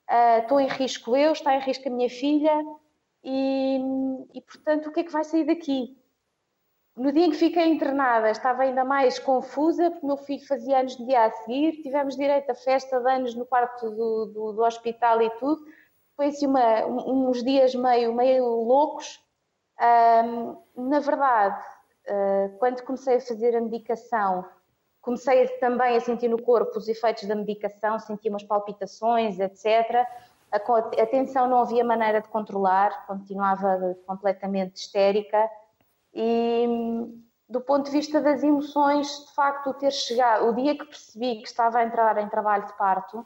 [0.09, 2.63] uh, estou em risco eu, está em risco a minha filha,
[3.23, 3.79] e,
[4.33, 5.97] e portanto, o que é que vai sair daqui?
[6.95, 10.97] No dia em que fiquei internada, estava ainda mais confusa, porque meu filho fazia anos
[10.97, 14.63] no dia a seguir, tivemos direito a festa de anos no quarto do, do, do
[14.63, 15.63] hospital e tudo
[16.17, 19.25] foi assim uma, uns dias meio, meio loucos
[20.75, 21.63] na verdade,
[22.07, 24.45] uh, quando comecei a fazer a medicação,
[25.01, 30.05] comecei também a sentir no corpo os efeitos da medicação, sentia umas palpitações, etc.
[30.51, 35.49] A, a tensão não havia maneira de controlar, continuava completamente histérica
[36.13, 36.65] e
[37.49, 41.47] do ponto de vista das emoções, de facto, ter chegado, o dia que percebi que
[41.47, 43.25] estava a entrar em trabalho de parto,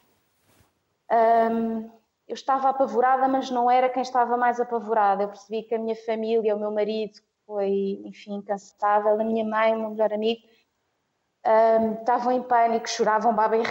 [1.11, 1.89] um,
[2.31, 5.23] eu estava apavorada, mas não era quem estava mais apavorada.
[5.23, 9.75] Eu percebi que a minha família, o meu marido, foi, enfim, incansável, a minha mãe,
[9.75, 10.41] o meu melhor amigo,
[11.45, 13.65] um, estavam em pânico, choravam baba e uh,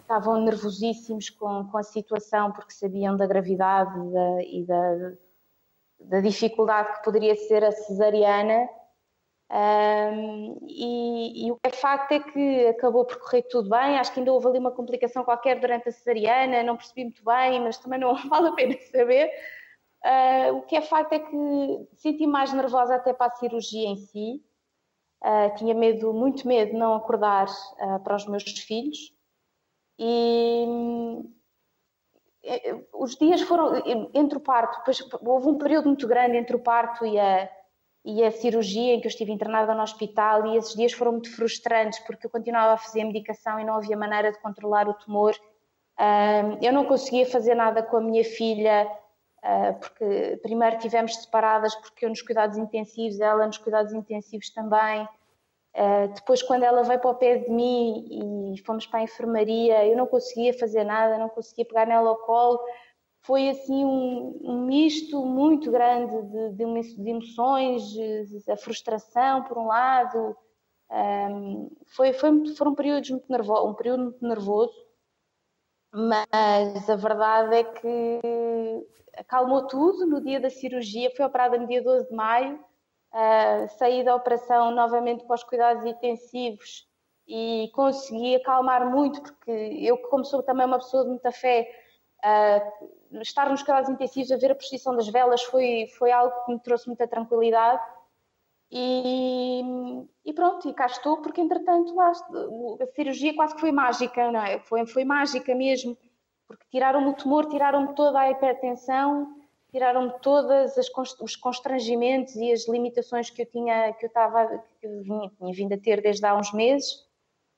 [0.00, 5.16] estavam nervosíssimos com, com a situação porque sabiam da gravidade da, e da
[6.00, 8.68] da dificuldade que poderia ser a cesariana.
[9.52, 13.98] Um, e, e, o que é facto é que acabou por correr tudo bem.
[13.98, 17.60] Acho que ainda houve ali uma complicação qualquer durante a cesariana, não percebi muito bem,
[17.60, 19.28] mas também não vale a pena saber.
[20.04, 23.96] Uh, o que é facto é que senti mais nervosa até para a cirurgia em
[23.96, 24.42] si.
[25.22, 29.12] Uh, tinha medo, muito medo de não acordar uh, para os meus filhos.
[29.98, 30.64] E,
[32.42, 33.82] é, os dias foram
[34.14, 37.50] entre o parto, depois houve um período muito grande entre o parto e a,
[38.04, 41.34] e a cirurgia em que eu estive internada no hospital e esses dias foram muito
[41.34, 45.34] frustrantes porque eu continuava a fazer medicação e não havia maneira de controlar o tumor.
[46.62, 48.90] eu não conseguia fazer nada com a minha filha
[49.42, 55.08] ah, porque primeiro tivemos separadas porque eu nos cuidados intensivos, ela nos cuidados intensivos também.
[55.72, 59.86] Uh, depois, quando ela veio para o pé de mim e fomos para a enfermaria,
[59.86, 62.58] eu não conseguia fazer nada, não conseguia pegar nela ao colo.
[63.22, 67.82] Foi assim um, um misto muito grande de, de, de, emoções,
[68.48, 70.36] a frustração por um lado.
[70.90, 74.74] Um, foi, foi, foram períodos muito nervoso, um período muito nervoso,
[75.92, 78.20] mas a verdade é que
[79.16, 81.12] acalmou tudo no dia da cirurgia.
[81.14, 82.58] Fui operada no dia 12 de maio
[83.12, 86.88] uh, saí da operação novamente para os cuidados intensivos
[87.26, 91.68] e consegui acalmar muito, porque eu, como sou também uma pessoa de muita fé,
[92.24, 96.52] uh, estar nos cuidados intensivos a ver a posição das velas foi, foi algo que
[96.52, 97.82] me trouxe muita tranquilidade.
[98.72, 99.62] E,
[100.24, 104.40] e, pronto, e cá estou, porque entretanto lá, a cirurgia quase que foi mágica, não
[104.40, 104.60] é?
[104.60, 105.96] Foi, foi mágica mesmo,
[106.46, 109.40] porque tiraram-me o tumor, tiraram-me toda a hipertensão,
[109.70, 110.76] tiraram-me todos
[111.20, 114.46] os constrangimentos e as limitações que eu tinha, que eu estava,
[114.80, 117.04] que eu vinha, tinha vindo a ter desde há uns meses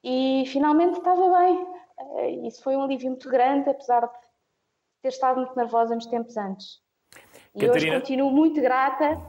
[0.02, 1.66] e finalmente estava bem.
[1.98, 4.21] Eh, isso foi um alívio muito grande, apesar de
[5.02, 6.80] ter estado muito nervosa nos tempos antes.
[7.54, 7.74] E Catarina...
[7.74, 9.20] hoje continuo muito grata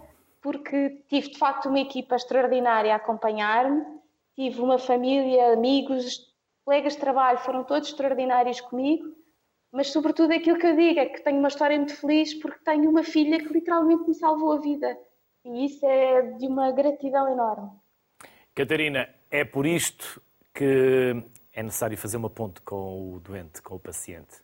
[0.42, 3.84] porque tive de facto uma equipa extraordinária a acompanhar-me,
[4.36, 6.34] tive uma família, amigos,
[6.66, 9.14] colegas de trabalho, foram todos extraordinários comigo
[9.74, 12.88] mas sobretudo aquilo que eu digo é que tenho uma história muito feliz porque tenho
[12.88, 14.96] uma filha que literalmente me salvou a vida.
[15.44, 17.72] E isso é de uma gratidão enorme.
[18.54, 20.22] Catarina, é por isto
[20.54, 24.44] que é necessário fazer uma ponte com o doente, com o paciente.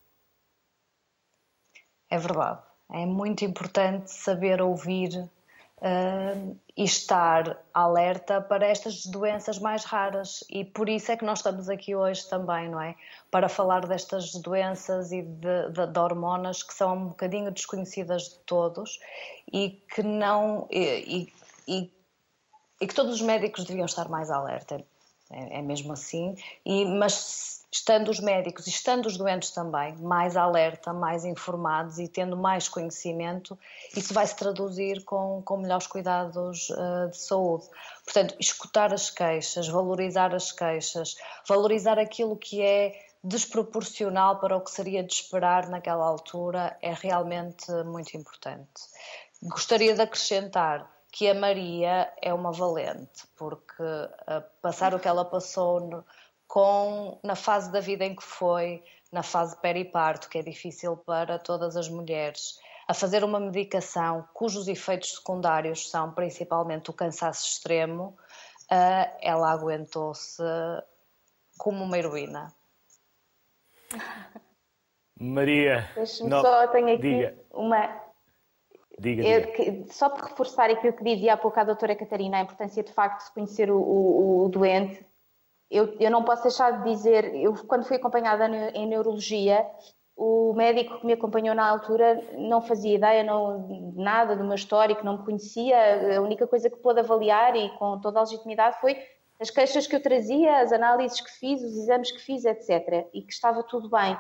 [2.10, 2.60] É verdade.
[2.92, 5.30] É muito importante saber ouvir
[5.78, 10.44] uh, e estar alerta para estas doenças mais raras.
[10.50, 12.96] E por isso é que nós estamos aqui hoje também, não é?
[13.30, 18.40] Para falar destas doenças e de, de, de hormonas que são um bocadinho desconhecidas de
[18.40, 19.00] todos
[19.52, 20.68] e que não.
[20.72, 21.32] E,
[21.68, 21.94] e,
[22.82, 24.84] e que todos os médicos deviam estar mais alerta.
[25.30, 26.36] É, é mesmo assim.
[26.66, 32.08] E, mas estando os médicos e estando os doentes também mais alerta, mais informados e
[32.08, 33.58] tendo mais conhecimento,
[33.96, 37.68] isso vai se traduzir com, com melhores cuidados uh, de saúde.
[38.04, 41.16] Portanto, escutar as queixas, valorizar as queixas,
[41.48, 47.72] valorizar aquilo que é desproporcional para o que seria de esperar naquela altura é realmente
[47.86, 48.82] muito importante.
[49.44, 55.26] Gostaria de acrescentar que a Maria é uma valente, porque uh, passar o que ela
[55.26, 56.06] passou no,
[56.48, 61.40] com na fase da vida em que foi, na fase periparto, que é difícil para
[61.40, 68.18] todas as mulheres, a fazer uma medicação cujos efeitos secundários são principalmente o cansaço extremo,
[68.72, 70.44] uh, ela aguentou-se
[71.58, 72.54] como uma heroína.
[75.20, 77.38] Maria, deixe-me só, tenho aqui diga.
[77.52, 78.09] uma.
[79.00, 79.86] Diga, diga.
[79.92, 83.26] só para reforçar aquilo que dizia há pouco a doutora Catarina, a importância de facto
[83.26, 85.06] de conhecer o, o, o doente,
[85.72, 89.66] eu, eu não posso deixar de dizer, eu quando fui acompanhada em neurologia,
[90.18, 95.06] o médico que me acompanhou na altura não fazia ideia não, nada do meu histórico,
[95.06, 98.98] não me conhecia, a única coisa que pôde avaliar e com toda a legitimidade foi
[99.40, 103.08] as queixas que eu trazia, as análises que fiz, os exames que fiz, etc.
[103.14, 104.18] E que estava tudo bem.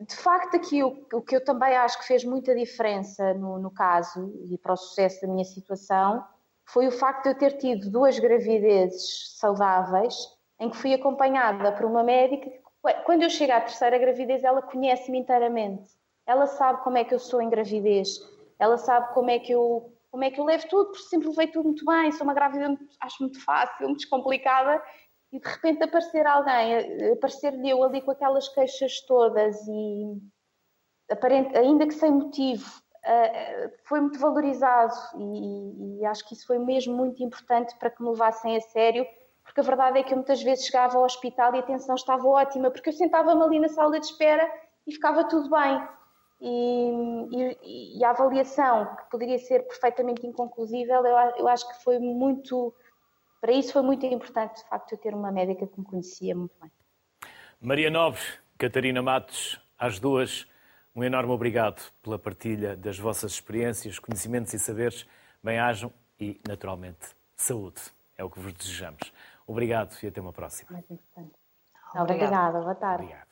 [0.00, 3.70] De facto, aqui o, o, que eu também acho que fez muita diferença no, no,
[3.70, 6.24] caso e para o sucesso da minha situação
[6.64, 10.14] foi o facto de eu ter tido duas gravidezes saudáveis
[10.58, 12.50] em que fui acompanhada por uma médica
[13.04, 15.90] quando eu chego à terceira gravidez, ela conhece-me inteiramente.
[16.26, 18.18] Ela sabe como é que eu sou em gravidez,
[18.58, 21.48] ela sabe como é que eu, como é que eu levo tudo, porque sempre levei
[21.48, 24.82] tudo muito bem, sou uma grávida, acho muito fácil, muito descomplicada
[25.32, 30.20] e de repente aparecer alguém, aparecer-lhe eu ali com aquelas queixas todas e
[31.10, 32.68] aparente, ainda que sem motivo,
[33.84, 38.10] foi muito valorizado e, e, acho que isso foi mesmo muito importante para que me
[38.10, 39.06] levassem a sério,
[39.42, 42.26] porque a verdade é que eu muitas vezes chegava ao hospital e a atenção estava
[42.26, 44.50] ótima, porque eu sentava-me ali na sala de espera
[44.86, 45.88] e ficava tudo bem.
[46.42, 51.98] E, e, e a avaliação, que poderia ser perfeitamente inconclusível, eu, eu acho que foi
[51.98, 52.74] muito
[53.40, 56.54] para isso foi muito importante, de facto, eu ter uma médica que me conhecia muito
[56.60, 56.70] bem.
[57.60, 58.20] Maria Nobre,
[58.58, 60.46] Catarina Matos, às duas,
[60.94, 65.06] um enorme obrigado pela partilha das vossas experiências, conhecimentos e saberes.
[65.42, 67.80] Bem-ajam e, naturalmente, saúde.
[68.16, 69.12] É o que vos desejamos.
[69.46, 70.68] Obrigado e até uma próxima.
[70.70, 71.34] Mais importante.
[71.94, 73.04] Obrigada, boa tarde.
[73.04, 73.28] Obrigado.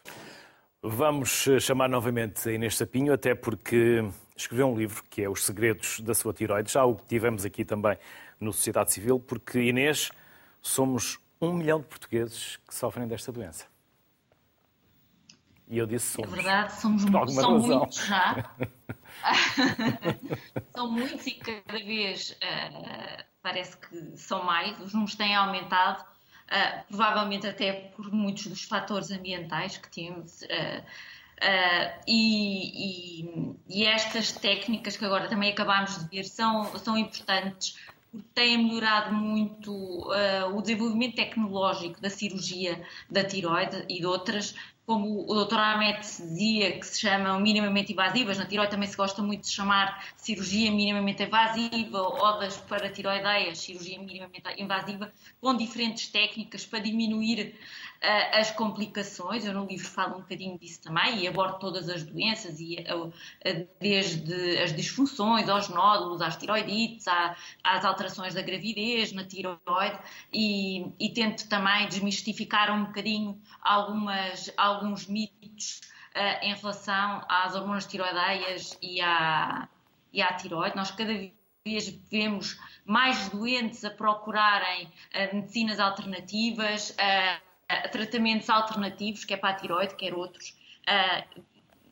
[0.83, 5.45] Vamos eh, chamar novamente a Inês Sapinho, até porque escreveu um livro que é Os
[5.45, 6.73] Segredos da Sua Tiroide.
[6.73, 7.99] Já o tivemos aqui também
[8.41, 10.11] no Sociedade Civil, porque, Inês,
[10.63, 13.67] somos um milhão de portugueses que sofrem desta doença.
[15.69, 16.33] E eu disse somos.
[16.33, 17.03] É verdade, somos
[17.35, 18.51] são muitos já.
[20.75, 24.81] são muitos e cada vez uh, parece que são mais.
[24.81, 30.41] Os números têm aumentado, uh, provavelmente até por muitos dos fatores ambientais que temos.
[30.43, 30.85] Uh,
[32.07, 37.79] e, e, e, estas técnicas que agora também acabámos de ver são, são importantes
[38.35, 44.55] tem melhorado muito uh, o desenvolvimento tecnológico da cirurgia da tiroide e de outras,
[44.87, 45.59] como o Dr.
[45.59, 48.39] Ahmed dizia, que se chamam minimamente invasivas.
[48.39, 53.99] Na tiroide também se gosta muito de chamar cirurgia minimamente invasiva ou das paratiroideias, cirurgia
[53.99, 57.55] minimamente invasiva, com diferentes técnicas para diminuir
[58.01, 59.45] as complicações.
[59.45, 62.85] Eu no livro falo um bocadinho disso também e abordo todas as doenças, e
[63.81, 67.07] desde as disfunções aos nódulos, às tiroidites,
[67.63, 69.99] às alterações da gravidez na tiroide
[70.33, 75.81] e, e tento também desmistificar um bocadinho algumas, alguns mitos
[76.15, 79.69] uh, em relação às hormonas tiroideias e à,
[80.13, 80.77] e à tiroide.
[80.77, 87.48] Nós cada vez vemos mais doentes a procurarem uh, medicinas alternativas, uh,
[87.93, 90.57] tratamentos alternativos, quer para a tiroide, quer outros.
[90.89, 91.43] Uh,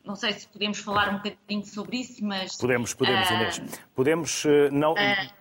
[0.07, 2.57] não sei se podemos falar um bocadinho sobre isso, mas.
[2.57, 3.83] Podemos, podemos, uh, Inês.
[3.95, 4.95] Podemos, uh, não,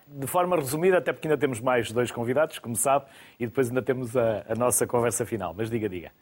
[0.08, 3.06] de forma resumida, até porque ainda temos mais dois convidados, como sabe,
[3.38, 5.54] e depois ainda temos a, a nossa conversa final.
[5.56, 6.12] Mas diga, diga.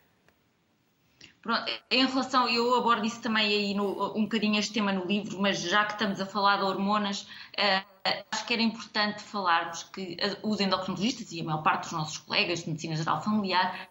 [1.40, 5.40] Pronto, em relação, eu abordo isso também aí no, um bocadinho este tema no livro,
[5.40, 10.16] mas já que estamos a falar de hormonas, uh, acho que era importante falarmos que
[10.42, 13.88] os endocrinologistas e a maior parte dos nossos colegas de medicina geral familiar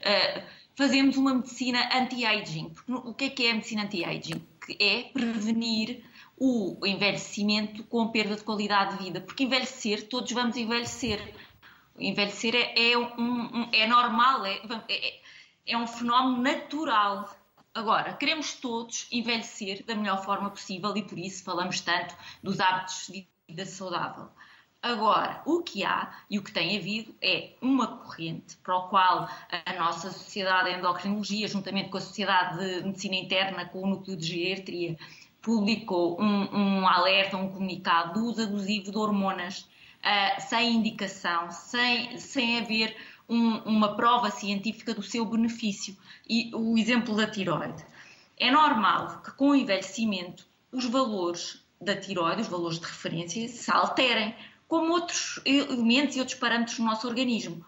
[0.00, 0.42] uh,
[0.76, 2.72] fazemos uma medicina anti-aging.
[2.88, 4.46] O que é que é a medicina anti-aging?
[4.64, 6.04] Que é prevenir
[6.36, 9.20] o envelhecimento com perda de qualidade de vida.
[9.20, 11.34] Porque envelhecer, todos vamos envelhecer.
[11.98, 15.20] Envelhecer é, é, um, é normal, é, é,
[15.66, 17.28] é um fenómeno natural.
[17.74, 23.08] Agora, queremos todos envelhecer da melhor forma possível e por isso falamos tanto dos hábitos
[23.08, 24.28] de vida saudável.
[24.80, 29.28] Agora, o que há e o que tem havido é uma corrente para o qual
[29.66, 34.16] a nossa Sociedade de Endocrinologia, juntamente com a Sociedade de Medicina Interna, com o Núcleo
[34.16, 34.96] de Geriatria,
[35.42, 39.68] publicou um, um alerta, um comunicado do uso abusivo de hormonas
[39.98, 42.96] uh, sem indicação, sem, sem haver
[43.28, 45.96] um, uma prova científica do seu benefício.
[46.28, 47.84] E o exemplo da tiroide.
[48.36, 53.70] É normal que com o envelhecimento os valores da tiroide, os valores de referência, se
[53.72, 54.34] alterem
[54.68, 57.64] como outros elementos e outros parâmetros do nosso organismo.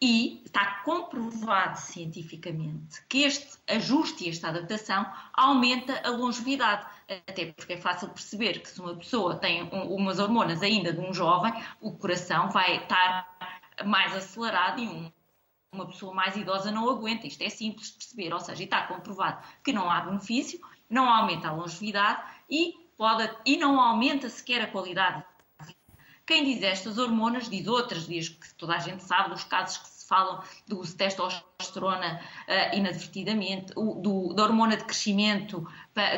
[0.00, 6.86] E está comprovado cientificamente que este ajuste e esta adaptação aumenta a longevidade.
[7.26, 11.12] Até porque é fácil perceber que se uma pessoa tem umas hormonas ainda de um
[11.12, 13.28] jovem, o coração vai estar
[13.84, 15.12] mais acelerado e um,
[15.74, 17.26] uma pessoa mais idosa não aguenta.
[17.26, 21.48] Isto é simples de perceber, ou seja, está comprovado que não há benefício, não aumenta
[21.48, 25.24] a longevidade e, pode, e não aumenta sequer a qualidade
[26.28, 29.88] quem diz estas hormonas diz outras, diz que toda a gente sabe dos casos que
[29.88, 35.66] se falam do uso de testosterona uh, inadvertidamente, o, do, da hormona de crescimento,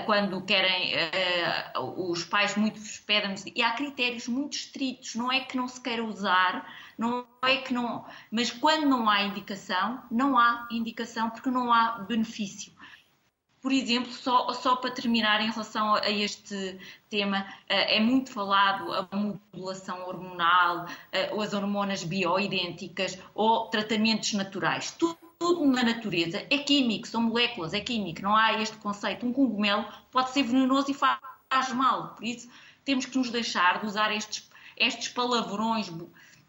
[0.07, 5.57] quando querem, uh, os pais muito pedem e há critérios muito estritos, não é que
[5.57, 10.67] não se queira usar, não é que não, mas quando não há indicação, não há
[10.73, 12.73] indicação porque não há benefício.
[13.61, 16.79] Por exemplo, só, só para terminar em relação a este
[17.11, 24.33] tema, eh, é muito falado a modulação hormonal, eh, ou as hormonas bioidênticas, ou tratamentos
[24.33, 24.93] naturais.
[24.93, 29.27] Tudo, tudo na natureza é químico, são moléculas, é químico, não há este conceito.
[29.27, 32.49] Um cogumelo pode ser venenoso e faz mal, por isso
[32.85, 35.91] temos que nos deixar de usar estes, estes palavrões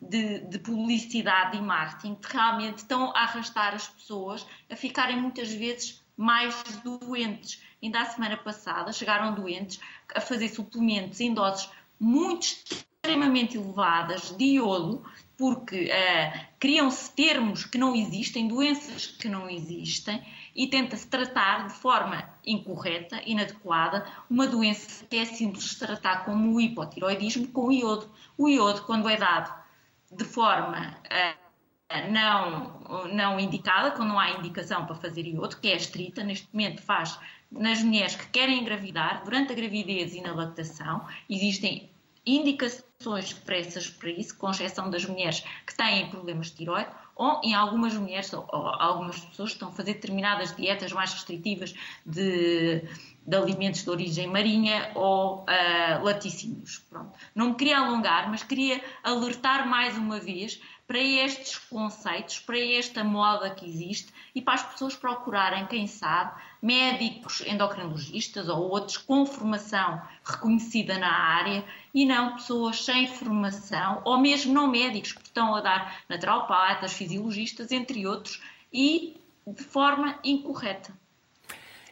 [0.02, 5.52] de, de, publicidade e marketing que realmente estão a arrastar as pessoas a ficarem muitas
[5.54, 7.62] vezes mais doentes.
[7.82, 9.80] Ainda a semana passada chegaram doentes
[10.14, 11.70] a fazer suplementos em doses
[12.00, 15.04] muito extremamente elevadas de iodo,
[15.36, 20.22] porque uh, criam-se termos que não existem, doenças que não existem,
[20.56, 26.54] e tenta-se tratar de forma incorreta, inadequada, uma doença que é simples de tratar como
[26.54, 28.12] o hipotiroidismo com o iodo.
[28.38, 29.52] O iodo, quando é dado
[30.12, 31.41] de forma uh,
[32.10, 36.82] não, não indicada, quando não há indicação para fazer iodo, que é estrita, neste momento
[36.82, 37.20] faz
[37.52, 41.92] nas mulheres que querem engravidar, durante a gravidez e na lactação, existem
[42.26, 47.54] indicações expressas para isso, com exceção das mulheres que têm problemas de tiroide, ou em
[47.54, 51.74] algumas mulheres ou, algumas pessoas estão a fazer determinadas dietas mais restritivas
[52.06, 52.84] de,
[53.26, 56.80] de alimentos de origem marinha ou uh, laticínios.
[56.90, 57.12] Pronto.
[57.36, 60.62] Não me queria alongar, mas queria alertar mais uma vez
[60.92, 66.38] para estes conceitos, para esta moda que existe e para as pessoas procurarem, quem sabe,
[66.62, 71.64] médicos endocrinologistas ou outros com formação reconhecida na área
[71.94, 77.72] e não pessoas sem formação ou mesmo não médicos que estão a dar naturopatas, fisiologistas,
[77.72, 78.42] entre outros,
[78.74, 79.16] e
[79.48, 80.94] de forma incorreta.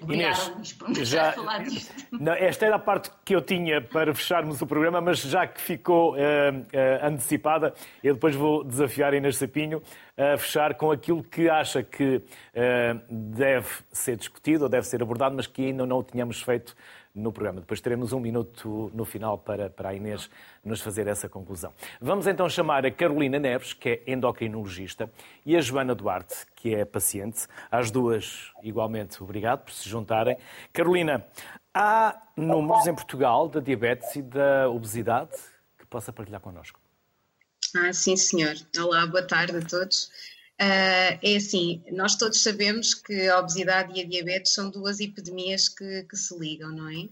[0.02, 1.94] Obrigada, Inês, por me já, falar disto.
[2.12, 5.60] Não, esta era a parte que eu tinha para fecharmos o programa, mas já que
[5.60, 7.74] ficou uh, uh, antecipada,
[8.04, 9.82] eu depois vou desafiar a Inês Sapinho
[10.18, 15.36] a fechar com aquilo que acha que uh, deve ser discutido ou deve ser abordado,
[15.36, 16.76] mas que ainda não o tínhamos feito
[17.20, 17.60] no programa.
[17.60, 20.30] Depois teremos um minuto no final para, para a Inês
[20.64, 21.74] nos fazer essa conclusão.
[22.02, 25.12] Vamos então chamar a Carolina Neves, que é endocrinologista,
[25.46, 27.48] e a Joana Duarte, que é paciente.
[27.72, 30.38] Às duas, igualmente, obrigado por se juntarem.
[30.74, 31.26] Carolina,
[31.74, 35.38] há números em Portugal da diabetes e da obesidade
[35.78, 36.80] que possa partilhar connosco?
[37.76, 38.56] Ah, sim, senhor.
[38.80, 40.10] Olá, boa tarde a todos.
[40.62, 45.70] Uh, é assim, nós todos sabemos que a obesidade e a diabetes são duas epidemias
[45.70, 47.08] que, que se ligam, não é?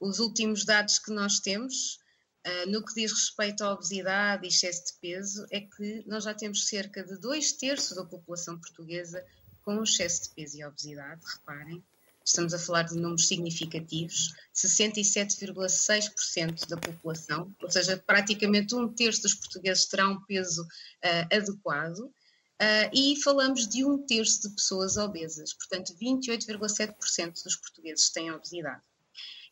[0.00, 2.00] Os últimos dados que nós temos
[2.44, 6.34] uh, no que diz respeito à obesidade e excesso de peso é que nós já
[6.34, 9.24] temos cerca de dois terços da população portuguesa
[9.62, 11.80] com excesso de peso e obesidade, reparem.
[12.24, 19.34] Estamos a falar de números significativos, 67,6% da população, ou seja, praticamente um terço dos
[19.34, 22.12] portugueses terá um peso uh, adequado.
[22.60, 28.82] Uh, e falamos de um terço de pessoas obesas, portanto, 28,7% dos portugueses têm obesidade.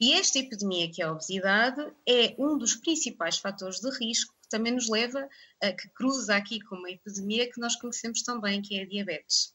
[0.00, 4.48] E esta epidemia, que é a obesidade, é um dos principais fatores de risco que
[4.48, 5.28] também nos leva
[5.62, 9.54] a que cruza aqui com uma epidemia que nós conhecemos também, que é a diabetes.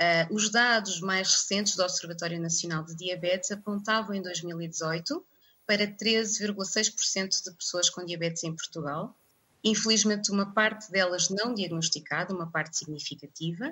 [0.00, 5.26] Uh, os dados mais recentes do Observatório Nacional de Diabetes apontavam em 2018
[5.66, 9.16] para 13,6% de pessoas com diabetes em Portugal,
[9.66, 13.68] Infelizmente, uma parte delas não diagnosticada, uma parte significativa.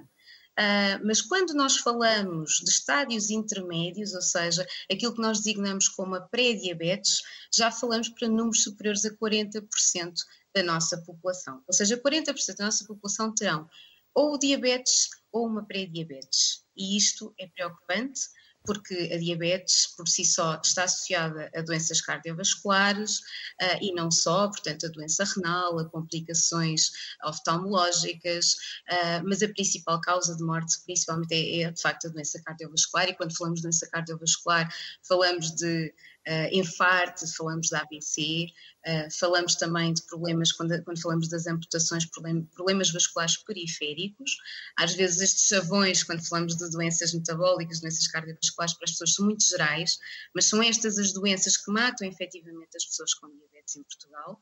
[0.59, 6.17] Uh, mas quando nós falamos de estádios intermédios, ou seja, aquilo que nós designamos como
[6.17, 7.23] a pré-diabetes,
[7.53, 10.15] já falamos para números superiores a 40%
[10.53, 11.63] da nossa população.
[11.65, 13.69] Ou seja, 40% da nossa população terão
[14.13, 16.65] ou diabetes ou uma pré-diabetes.
[16.77, 18.21] E isto é preocupante
[18.65, 24.49] porque a diabetes por si só está associada a doenças cardiovasculares uh, e não só,
[24.49, 26.91] portanto, a doença renal, a complicações
[27.25, 28.55] oftalmológicas,
[28.91, 33.09] uh, mas a principal causa de morte, principalmente, é, é de facto a doença cardiovascular.
[33.09, 35.95] E quando falamos de doença cardiovascular, falamos de
[36.29, 38.47] uh, infarto, falamos de AVC,
[38.87, 44.37] uh, falamos também de problemas, quando, quando falamos das amputações, problemas vasculares periféricos.
[44.77, 49.25] Às vezes estes chavões, quando falamos de doenças metabólicas, doenças cardiovasculares, para as pessoas são
[49.25, 49.99] muito gerais,
[50.35, 54.41] mas são estas as doenças que matam efetivamente as pessoas com diabetes em Portugal.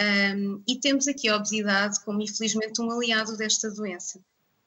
[0.00, 4.18] Um, e temos aqui a obesidade como, infelizmente, um aliado desta doença.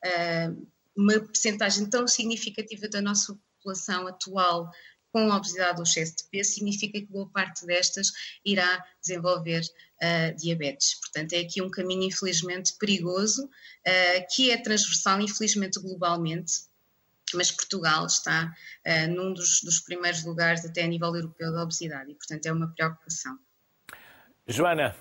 [0.05, 4.71] Uh, uma percentagem tão significativa da nossa população atual
[5.15, 8.11] com obesidade ou excesso de peso, significa que boa parte destas
[8.43, 10.99] irá desenvolver uh, diabetes.
[10.99, 16.63] Portanto, é aqui um caminho, infelizmente, perigoso, uh, que é transversal, infelizmente, globalmente,
[17.33, 18.53] mas Portugal está
[18.85, 22.51] uh, num dos, dos, primeiros lugares, até a nível europeu, da obesidade, e, portanto, é
[22.51, 23.39] uma preocupação.
[24.45, 24.97] Joana,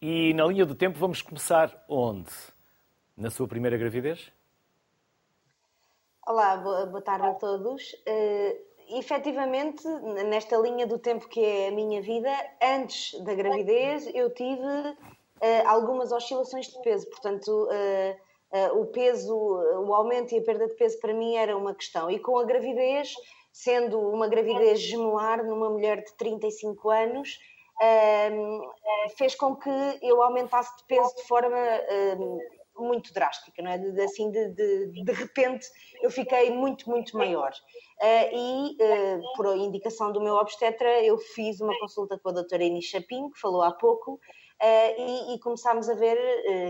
[0.00, 2.30] e na linha do tempo vamos começar onde?
[3.14, 4.32] Na sua primeira gravidez?
[6.26, 7.92] Olá, boa, boa tarde a todos.
[8.06, 9.86] Uh, efetivamente,
[10.26, 12.30] nesta linha do tempo que é a minha vida,
[12.62, 14.96] antes da gravidez, eu tive uh,
[15.66, 17.08] algumas oscilações de peso.
[17.08, 21.74] Portanto, uh, o peso, o aumento e a perda de peso para mim era uma
[21.74, 22.10] questão.
[22.10, 23.14] E com a gravidez,
[23.52, 27.38] sendo uma gravidez gemelar numa mulher de 35 anos,
[29.16, 29.70] fez com que
[30.02, 31.56] eu aumentasse de peso de forma
[32.82, 33.78] muito drástica, não é?
[33.78, 35.66] De, assim, de, de, de repente
[36.02, 37.52] eu fiquei muito, muito maior.
[38.00, 42.64] Uh, e, uh, por indicação do meu obstetra, eu fiz uma consulta com a doutora
[42.64, 44.20] Inês Chapim, que falou há pouco, uh,
[44.98, 46.16] e, e, começámos a ver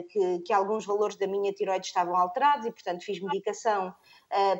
[0.08, 3.94] que, que, alguns valores da minha tiroide estavam alterados e, portanto, fiz medicação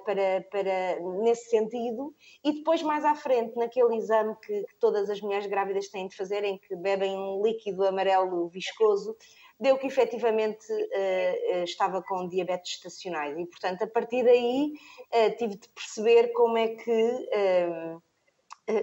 [0.05, 2.15] para, para, nesse sentido.
[2.45, 6.17] E depois, mais à frente, naquele exame que, que todas as mulheres grávidas têm de
[6.17, 9.17] fazer, em que bebem um líquido amarelo viscoso,
[9.61, 13.39] deu que efetivamente uh, estava com diabetes estacionais.
[13.39, 14.73] E, portanto, a partir daí
[15.13, 17.29] uh, tive de perceber como é que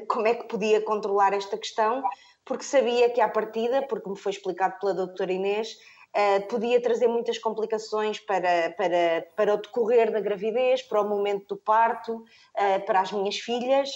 [0.10, 2.04] como é que podia controlar esta questão,
[2.44, 5.78] porque sabia que à partida, porque me foi explicado pela doutora Inês,
[6.50, 11.62] podia trazer muitas complicações para, para, para o decorrer da gravidez, para o momento do
[11.62, 12.26] parto,
[12.86, 13.90] para as minhas filhas,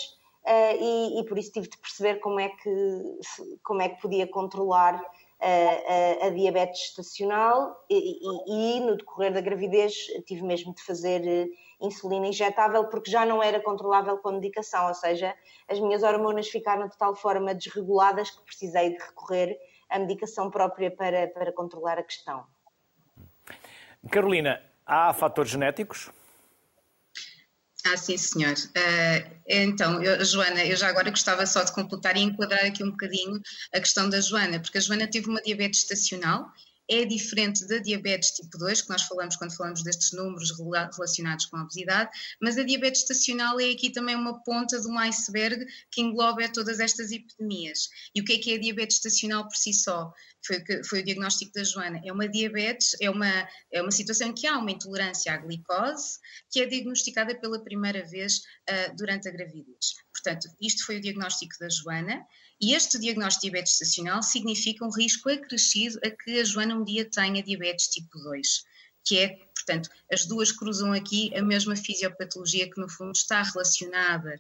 [0.80, 3.20] e, e por isso tive de perceber como é que,
[3.62, 5.04] como é que podia controlar
[5.42, 9.94] a, a, a diabetes estacional e, e, e, no decorrer da gravidez
[10.26, 11.48] tive mesmo de fazer eh,
[11.82, 15.34] insulina injetável porque já não era controlável com a medicação, ou seja,
[15.68, 19.58] as minhas hormonas ficaram de tal forma desreguladas que precisei de recorrer
[19.90, 22.46] à medicação própria para, para controlar a questão.
[24.12, 26.12] Carolina, há fatores genéticos?
[27.86, 28.54] Ah, sim, senhor.
[28.54, 32.92] Uh, então, eu, Joana, eu já agora gostava só de completar e enquadrar aqui um
[32.92, 33.42] bocadinho
[33.74, 36.52] a questão da Joana, porque a Joana teve uma diabetes estacional,
[36.90, 41.58] é diferente da diabetes tipo 2, que nós falamos quando falamos destes números relacionados com
[41.58, 42.12] a obesidade,
[42.42, 46.80] mas a diabetes estacional é aqui também uma ponta de um iceberg que engloba todas
[46.80, 47.90] estas epidemias.
[48.14, 50.12] E o que é que é a diabetes estacional por si só?
[50.46, 52.02] Foi, foi o diagnóstico da Joana.
[52.04, 56.20] É uma diabetes, é uma, é uma situação em que há uma intolerância à glicose,
[56.50, 59.94] que é diagnosticada pela primeira vez uh, durante a gravidez.
[60.12, 62.26] Portanto, isto foi o diagnóstico da Joana.
[62.60, 66.84] E este diagnóstico de diabetes estacional significa um risco acrescido a que a Joana um
[66.84, 68.48] dia tenha diabetes tipo 2,
[69.04, 74.40] que é, portanto, as duas cruzam aqui a mesma fisiopatologia que no fundo está relacionada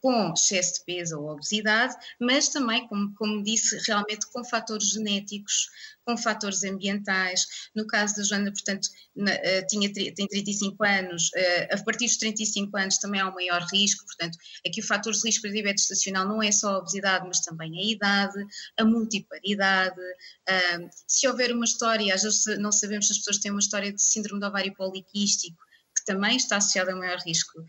[0.00, 5.68] com excesso de peso ou obesidade, mas também, como, como disse, realmente com fatores genéticos,
[6.04, 7.46] com fatores ambientais.
[7.74, 12.16] No caso da Joana, portanto, na, uh, tinha, tem 35 anos, uh, a partir dos
[12.16, 15.84] 35 anos também há um maior risco, portanto, aqui o fator de risco para diabetes
[15.84, 18.46] estacional não é só a obesidade, mas também a idade,
[18.78, 20.00] a multiparidade.
[20.00, 23.92] Uh, se houver uma história, às vezes não sabemos se as pessoas têm uma história
[23.92, 25.62] de síndrome do ovário poliquístico,
[25.96, 27.64] que também está associado a maior risco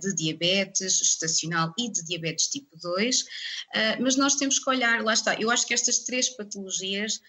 [0.00, 3.26] de diabetes estacional e de diabetes tipo 2, uh,
[4.00, 7.20] mas nós temos que olhar, lá está, eu acho que estas três patologias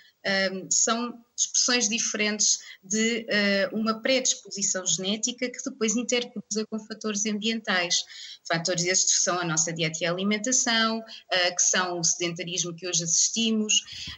[0.54, 8.04] um, são expressões diferentes de uh, uma predisposição genética que depois intercruza com fatores ambientais.
[8.48, 13.04] Fatores estes que são a nossa dieta e alimentação, que são o sedentarismo que hoje
[13.04, 13.74] assistimos,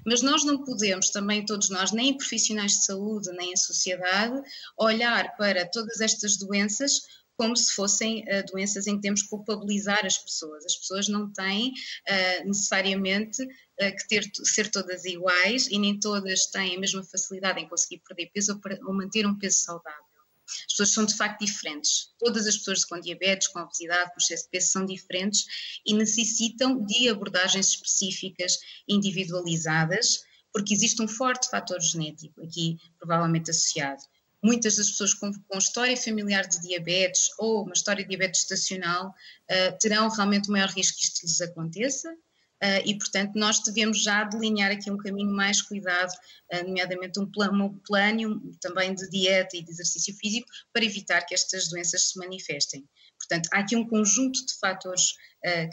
[0.05, 4.41] mas nós não podemos também, todos nós, nem profissionais de saúde, nem a sociedade,
[4.77, 7.01] olhar para todas estas doenças
[7.43, 10.65] como se fossem uh, doenças em que temos que culpabilizar as pessoas.
[10.65, 16.45] As pessoas não têm uh, necessariamente uh, que ter, ser todas iguais e nem todas
[16.45, 19.99] têm a mesma facilidade em conseguir perder peso ou, ou manter um peso saudável.
[20.47, 22.13] As pessoas são de facto diferentes.
[22.17, 25.43] Todas as pessoas com diabetes, com obesidade, com excesso de peso são diferentes
[25.85, 30.23] e necessitam de abordagens específicas, individualizadas,
[30.53, 34.01] porque existe um forte fator genético aqui provavelmente associado
[34.43, 39.09] muitas das pessoas com, com, história familiar de diabetes ou uma história de diabetes estacional
[39.09, 42.11] uh, terão realmente maior risco que isto lhes aconteça.
[42.11, 46.11] Uh, e, portanto, nós devemos já delinear aqui um caminho mais cuidado,
[46.53, 51.21] uh, nomeadamente um plano, um plano também de dieta e de exercício físico, para evitar
[51.25, 52.87] que estas doenças se manifestem.
[53.17, 55.13] Portanto, há aqui um conjunto de fatores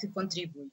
[0.01, 0.71] que contribuem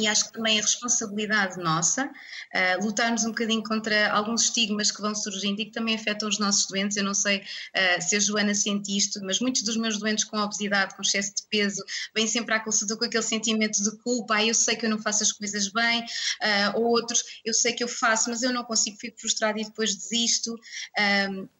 [0.00, 5.00] e acho que também é responsabilidade nossa uh, lutarmos um bocadinho contra alguns estigmas que
[5.00, 6.96] vão surgindo e que também afetam os nossos doentes.
[6.96, 10.38] Eu não sei uh, se a Joana sente isto, mas muitos dos meus doentes com
[10.38, 11.84] obesidade, com excesso de peso,
[12.14, 14.98] vêm sempre à consulta com aquele sentimento de culpa, ah, eu sei que eu não
[14.98, 18.64] faço as coisas bem, uh, ou outros, eu sei que eu faço, mas eu não
[18.64, 20.56] consigo, fico frustrado e depois desisto.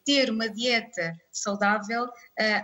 [0.05, 2.09] ter uma dieta saudável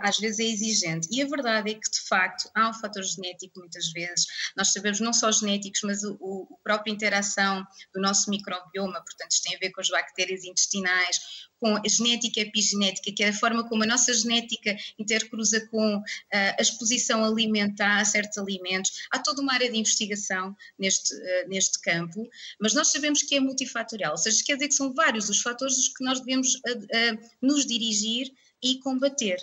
[0.01, 1.07] às vezes é exigente.
[1.11, 4.25] E a verdade é que, de facto, há um fator genético muitas vezes.
[4.55, 9.31] Nós sabemos não só genético, mas o, o, a própria interação do nosso microbioma, portanto,
[9.31, 13.33] isto tem a ver com as bactérias intestinais, com a genética epigenética, que é a
[13.33, 19.07] forma como a nossa genética intercruza com uh, a exposição alimentar a certos alimentos.
[19.11, 22.27] Há toda uma área de investigação neste, uh, neste campo,
[22.59, 25.87] mas nós sabemos que é multifatorial, ou seja, quer dizer que são vários os fatores
[25.89, 28.31] que nós devemos uh, nos dirigir
[28.63, 29.37] e combater.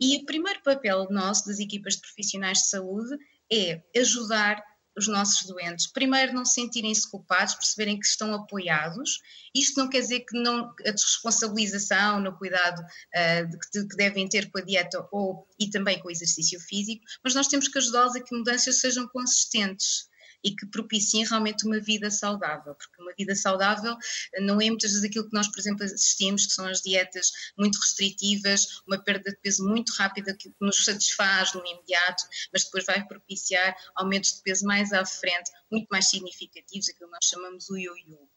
[0.00, 3.16] E o primeiro papel nosso, das equipas de profissionais de saúde,
[3.52, 4.62] é ajudar
[4.96, 5.86] os nossos doentes.
[5.86, 9.20] Primeiro, não sentirem-se culpados, perceberem que estão apoiados.
[9.54, 14.50] Isto não quer dizer que não, a desresponsabilização no cuidado uh, de, que devem ter
[14.50, 18.16] com a dieta ou, e também com o exercício físico, mas nós temos que ajudá-los
[18.16, 20.08] a que mudanças sejam consistentes
[20.44, 23.96] e que propiciem realmente uma vida saudável, porque uma vida saudável
[24.40, 27.78] não é muitas vezes aquilo que nós, por exemplo, assistimos, que são as dietas muito
[27.80, 33.04] restritivas, uma perda de peso muito rápida que nos satisfaz no imediato, mas depois vai
[33.06, 37.76] propiciar aumentos de peso mais à frente, muito mais significativos, aquilo que nós chamamos o
[37.76, 38.28] yo-yo.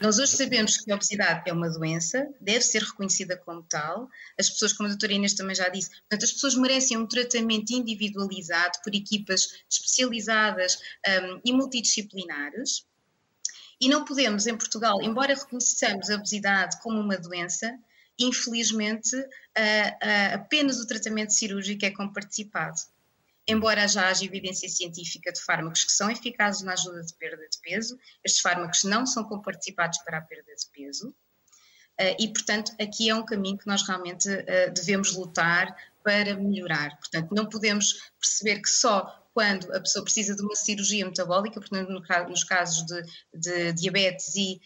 [0.00, 4.08] Nós hoje sabemos que a obesidade é uma doença, deve ser reconhecida como tal.
[4.38, 7.70] As pessoas, como a doutora Inês também já disse, portanto, as pessoas merecem um tratamento
[7.72, 12.84] individualizado por equipas especializadas um, e multidisciplinares.
[13.80, 17.78] E não podemos, em Portugal, embora reconheçamos a obesidade como uma doença,
[18.18, 22.80] infelizmente, uh, uh, apenas o tratamento cirúrgico é comparticipado
[23.46, 27.58] embora já haja evidência científica de fármacos que são eficazes na ajuda de perda de
[27.60, 31.14] peso, estes fármacos não são comparticipados para a perda de peso.
[31.98, 36.96] Eh, e, portanto, aqui é um caminho que nós realmente eh, devemos lutar para melhorar.
[36.98, 41.88] Portanto, não podemos perceber que só quando a pessoa precisa de uma cirurgia metabólica, portanto,
[42.28, 43.02] nos casos de,
[43.34, 44.60] de diabetes e,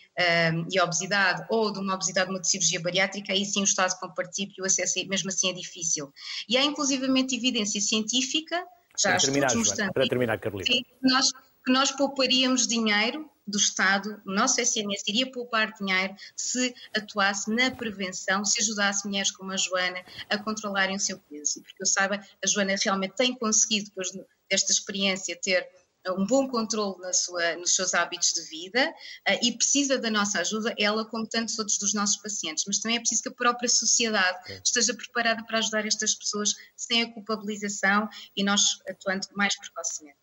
[0.52, 4.52] um, e, obesidade, ou de uma obesidade, uma cirurgia bariátrica, aí sim o Estado compartilha
[4.58, 6.12] e o acesso mesmo assim é difícil.
[6.48, 8.64] E há inclusivamente evidência científica,
[8.98, 10.64] já para terminar, mostrando para terminar, Carolina.
[10.64, 11.30] Que nós,
[11.64, 17.70] que nós pouparíamos dinheiro do Estado, o nosso SNS iria poupar dinheiro se atuasse na
[17.70, 21.62] prevenção, se ajudasse mulheres como a Joana a controlarem o seu peso.
[21.62, 24.10] Porque eu saiba, a Joana realmente tem conseguido, depois
[24.48, 25.68] desta experiência, ter
[26.12, 28.94] um bom controle na sua, nos seus hábitos de vida
[29.28, 32.96] uh, e precisa da nossa ajuda, ela como tantos outros dos nossos pacientes, mas também
[32.96, 38.08] é preciso que a própria sociedade esteja preparada para ajudar estas pessoas sem a culpabilização
[38.36, 40.18] e nós atuando mais precocemente.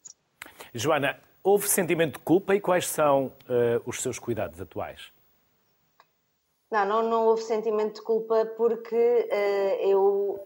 [0.73, 5.11] Joana, houve sentimento de culpa e quais são uh, os seus cuidados atuais?
[6.71, 10.43] Não, não, não houve sentimento de culpa porque uh, eu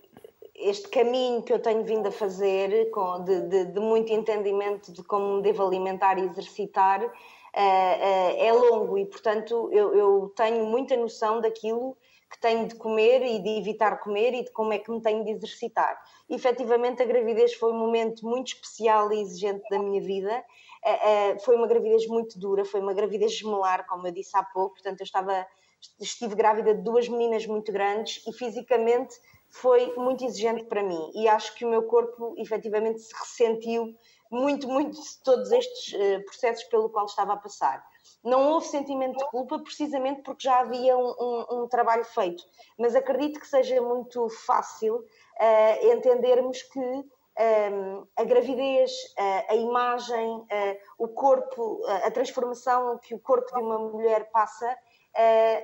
[0.58, 5.04] este caminho que eu tenho vindo a fazer com, de, de, de muito entendimento de
[5.04, 10.66] como me devo alimentar e exercitar uh, uh, é longo e, portanto, eu, eu, tenho
[10.66, 11.96] muita noção daquilo
[12.30, 15.24] que tenho de comer e de evitar comer e de como é que me tenho
[15.24, 15.98] de exercitar.
[16.28, 20.44] E, efetivamente, a gravidez foi um momento muito especial e exigente da minha vida.
[20.84, 24.76] Uh, foi uma gravidez muito dura, foi uma gravidez gemelar, como eu disse há pouco,
[24.76, 25.46] portanto, eu estava,
[26.00, 29.16] estive grávida de duas meninas muito grandes e fisicamente
[29.50, 33.96] foi muito exigente para mim e acho que o meu corpo efetivamente se ressentiu
[34.32, 37.84] muito, muito de todos estes uh, processos pelo qual estava a passar.
[38.24, 42.44] Não houve sentimento de culpa, precisamente porque já havia um, um, um trabalho feito,
[42.78, 47.04] mas acredito que seja muito fácil uh, entendermos que um,
[47.38, 50.46] ehm, a gravidez, uh, a imagem,
[50.98, 54.76] o corpo, a transformação que o corpo de uma mulher passa,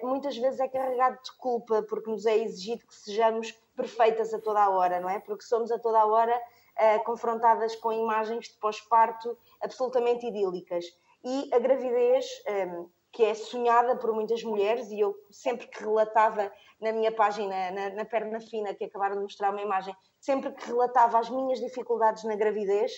[0.01, 4.61] muitas vezes é carregado de culpa, porque nos é exigido que sejamos perfeitas a toda
[4.61, 5.19] a hora, não é?
[5.19, 10.85] Porque somos a toda a hora uh, confrontadas com imagens de pós-parto absolutamente idílicas.
[11.23, 15.83] E a gravidez, um, ehm, que é sonhada por muitas mulheres, e eu sempre que
[15.83, 16.51] relatava
[16.81, 20.65] na minha página, na, na perna fina, que acabaram de mostrar uma imagem, sempre que
[20.65, 22.91] relatava as minhas dificuldades na gravidez,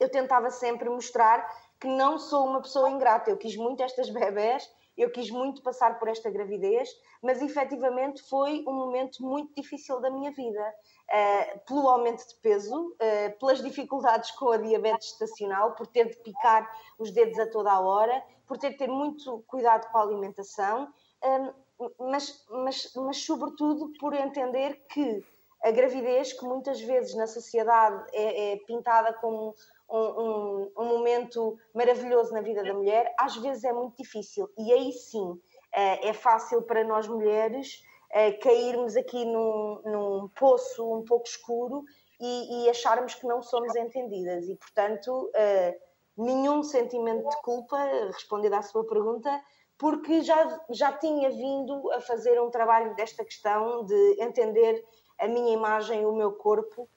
[0.00, 1.46] eu tentava sempre mostrar
[1.78, 3.30] que não sou uma pessoa ingrata.
[3.30, 6.88] Eu quis muito estas bebés eu quis muito passar por esta gravidez,
[7.22, 10.74] mas efetivamente foi um momento muito difícil da minha vida.
[11.04, 16.16] Uh, pelo aumento de peso, uh, pelas dificuldades com a diabetes estacional, por ter de
[16.16, 20.02] picar os dedos a toda a hora, por ter de ter muito cuidado com a
[20.02, 20.92] alimentação,
[21.24, 21.54] uh,
[21.98, 25.24] mas, mas, mas sobretudo por entender que
[25.62, 29.54] a gravidez, que muitas vezes na sociedade é, é pintada como
[29.90, 34.48] um, um, um, momento maravilhoso na vida da mulher, às vezes é muito difícil.
[34.58, 35.40] E aí sim
[35.72, 41.82] é, é fácil para nós mulheres é, cairmos aqui num, num, poço um pouco escuro
[42.20, 44.48] e, e, acharmos que não somos entendidas.
[44.48, 45.76] E, portanto, é,
[46.16, 47.76] nenhum sentimento de culpa,
[48.06, 49.42] respondendo à sua pergunta,
[49.76, 54.84] porque já, já tinha vindo a fazer um trabalho desta questão de entender
[55.18, 56.88] a minha imagem, o meu corpo.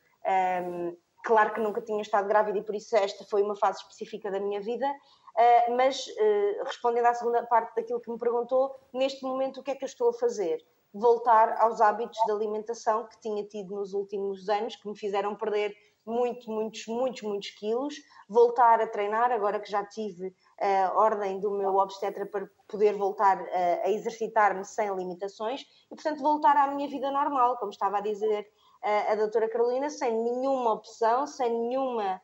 [0.63, 0.95] Um,
[1.27, 4.39] claro que nunca tinha estado grávida e por isso esta foi uma fase específica da
[4.39, 9.59] minha vida, uh, mas uh, respondendo à segunda parte daquilo que me perguntou, neste momento
[9.59, 10.65] o que é que eu estou a fazer?
[10.93, 15.75] Voltar aos hábitos de alimentação que tinha tido nos últimos anos, que me fizeram perder
[16.05, 17.95] muito, muitos, muitos, muitos quilos,
[18.29, 23.37] voltar a treinar, agora que já tive a ordem do meu obstetra para poder voltar
[23.37, 28.01] a, a exercitar-me sem limitações e, portanto, voltar à minha vida normal, como estava a
[28.01, 28.47] dizer
[28.81, 32.21] a, doutora Carolina, sem nenhuma opção, sem nenhuma,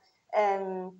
[0.61, 0.97] um,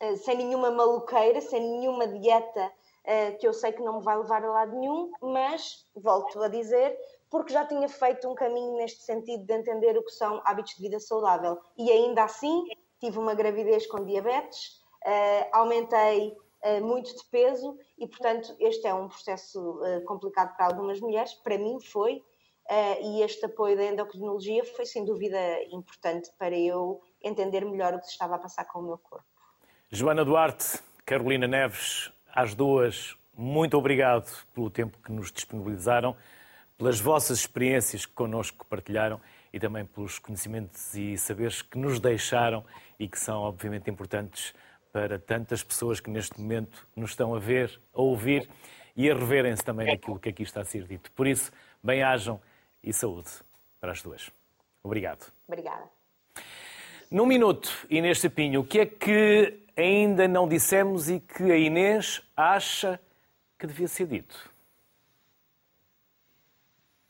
[0.00, 4.16] eh, sem nenhuma maluqueira, sem nenhuma dieta uh, que eu sei que não me vai
[4.18, 6.98] levar a lado nenhum, mas, volto a dizer,
[7.30, 10.82] porque já tinha feito um caminho neste sentido de entender o que são hábitos de
[10.82, 11.58] vida saudável.
[11.78, 12.64] E ainda assim,
[13.00, 16.36] tive uma gravidez com diabetes, uh, aumentei
[16.80, 21.34] muito de peso e, portanto, este é um processo complicado para algumas mulheres.
[21.34, 22.24] Para mim foi,
[23.02, 25.38] e este apoio da endocrinologia foi, sem dúvida,
[25.70, 29.26] importante para eu entender melhor o que se estava a passar com o meu corpo.
[29.90, 36.16] Joana Duarte, Carolina Neves, às duas, muito obrigado pelo tempo que nos disponibilizaram
[36.78, 39.20] pelas vossas experiências que connosco partilharam
[39.52, 42.64] e também pelos conhecimentos e saberes que nos deixaram
[42.98, 44.54] e que são obviamente importantes
[44.92, 48.48] para tantas pessoas que neste momento nos estão a ver, a ouvir
[48.96, 51.12] e a reverem-se também naquilo que aqui está a ser dito.
[51.12, 51.52] Por isso,
[51.82, 52.40] bem-ajam
[52.82, 53.30] e saúde
[53.80, 54.30] para as duas.
[54.82, 55.32] Obrigado.
[55.46, 55.90] Obrigada.
[57.10, 62.22] Num minuto, Inês Sapinho, o que é que ainda não dissemos e que a Inês
[62.36, 63.00] acha
[63.58, 64.50] que devia ser dito?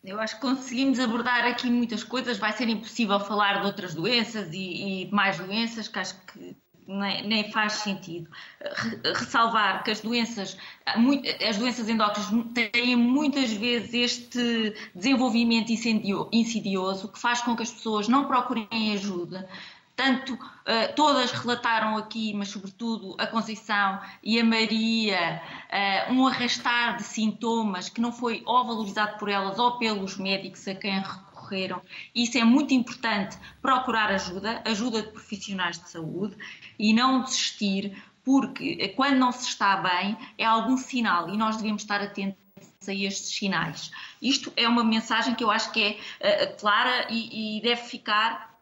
[0.02, 2.36] Eu acho que conseguimos abordar aqui muitas coisas.
[2.36, 6.56] Vai ser impossível falar de outras doenças e, e mais doenças, que acho que
[6.86, 8.28] nem, nem, faz sentido.
[9.14, 10.56] Ressalvar que as doenças,
[11.48, 15.70] as doenças endócrinas têm muitas vezes este desenvolvimento
[16.32, 19.48] insidioso que faz com que as pessoas não procurem ajuda,
[19.94, 25.42] tanto uh, todas relataram aqui, mas sobretudo a Conceição e a Maria,
[26.08, 30.66] uh, um arrastar de sintomas que não foi ou valorizado por elas ou pelos médicos
[30.66, 31.82] a quem recorreram.
[32.14, 36.36] Isso é muito importante, procurar ajuda, ajuda de profissionais de saúde
[36.78, 41.82] e não desistir, porque quando não se está bem é algum sinal e nós devemos
[41.82, 42.42] estar atentos
[42.86, 43.90] a estes sinais.
[44.20, 45.82] Isto é uma mensagem que eu acho que
[46.20, 48.52] é uh, clara e, e deve ficar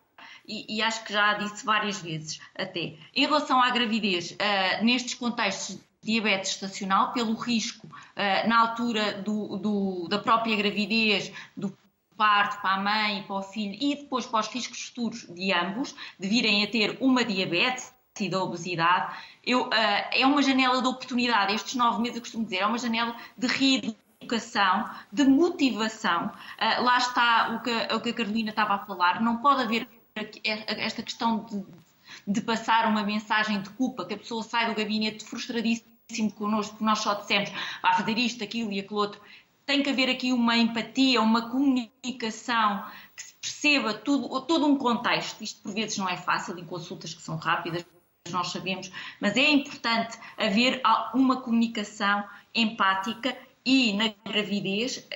[0.46, 2.94] e, e, acho que já disse várias vezes até.
[3.14, 9.56] Em relação à gravidez, uh, nestes contextos diabetes estacional, pelo risco uh, na altura do,
[9.58, 11.76] do, da própria gravidez, do
[12.16, 15.52] parto para a mãe e para o filho e depois para os riscos futuros de
[15.52, 19.14] ambos, de virem a ter uma diabetes e da obesidade,
[19.44, 19.70] eu, uh,
[20.12, 21.54] é uma janela de oportunidade.
[21.54, 26.26] Estes nove meses, eu costumo dizer, é uma janela de reeducação, de motivação.
[26.26, 29.20] Uh, lá está o que, o que a Carolina estava a falar.
[29.20, 31.64] Não pode haver esta questão de,
[32.26, 35.90] de passar uma mensagem de culpa, que a pessoa sai do gabinete frustradíssimo
[36.34, 37.50] connosco, porque nós só dissemos
[37.80, 39.20] vai fazer isto, aquilo e aquilo outro.
[39.64, 45.42] Tem que haver aqui uma empatia, uma comunicação que se perceba tudo, todo um contexto.
[45.42, 47.84] Isto por vezes não é fácil em consultas que são rápidas,
[48.28, 48.90] nós sabemos,
[49.20, 50.82] mas é importante haver
[51.14, 55.06] uma comunicação empática e na gravidez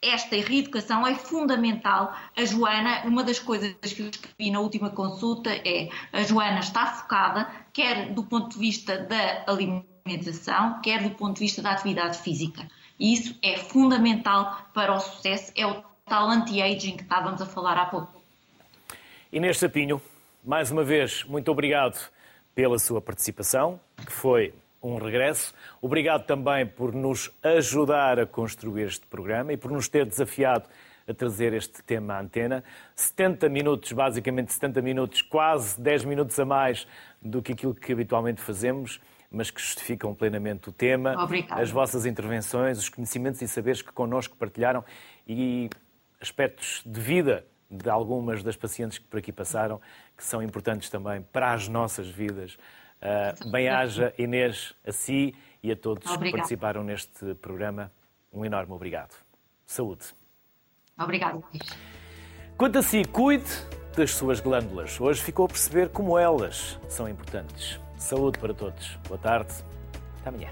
[0.00, 2.14] esta reeducação é fundamental.
[2.36, 6.86] A Joana, uma das coisas que eu escrevi na última consulta é a Joana está
[6.86, 12.18] focada, quer do ponto de vista da alimentação, quer do ponto de vista da atividade
[12.18, 12.68] física.
[13.00, 17.76] E isso é fundamental para o sucesso, é o tal anti-aging que estávamos a falar
[17.76, 18.22] há pouco.
[19.32, 20.00] Inês Sapinho,
[20.46, 21.98] mais uma vez, muito obrigado
[22.54, 25.52] pela sua participação, que foi um regresso.
[25.82, 30.68] Obrigado também por nos ajudar a construir este programa e por nos ter desafiado
[31.08, 32.62] a trazer este tema à antena.
[32.94, 36.86] 70 minutos, basicamente 70 minutos, quase 10 minutos a mais
[37.20, 41.60] do que aquilo que habitualmente fazemos, mas que justificam plenamente o tema, Obrigada.
[41.60, 44.84] as vossas intervenções, os conhecimentos e saberes que connosco partilharam
[45.26, 45.68] e
[46.20, 49.80] aspectos de vida de algumas das pacientes que por aqui passaram,
[50.16, 52.56] que são importantes também para as nossas vidas.
[52.96, 56.24] Uh, Bem-haja, Inês, a si e a todos Obrigado.
[56.24, 57.92] que participaram neste programa.
[58.32, 59.14] Um enorme obrigado.
[59.66, 60.04] Saúde.
[60.98, 61.44] Obrigado.
[62.56, 63.50] Quanto a si, cuide
[63.96, 65.00] das suas glândulas.
[65.00, 67.80] Hoje ficou a perceber como elas são importantes.
[67.98, 68.96] Saúde para todos.
[69.08, 69.52] Boa tarde.
[70.20, 70.50] Até amanhã.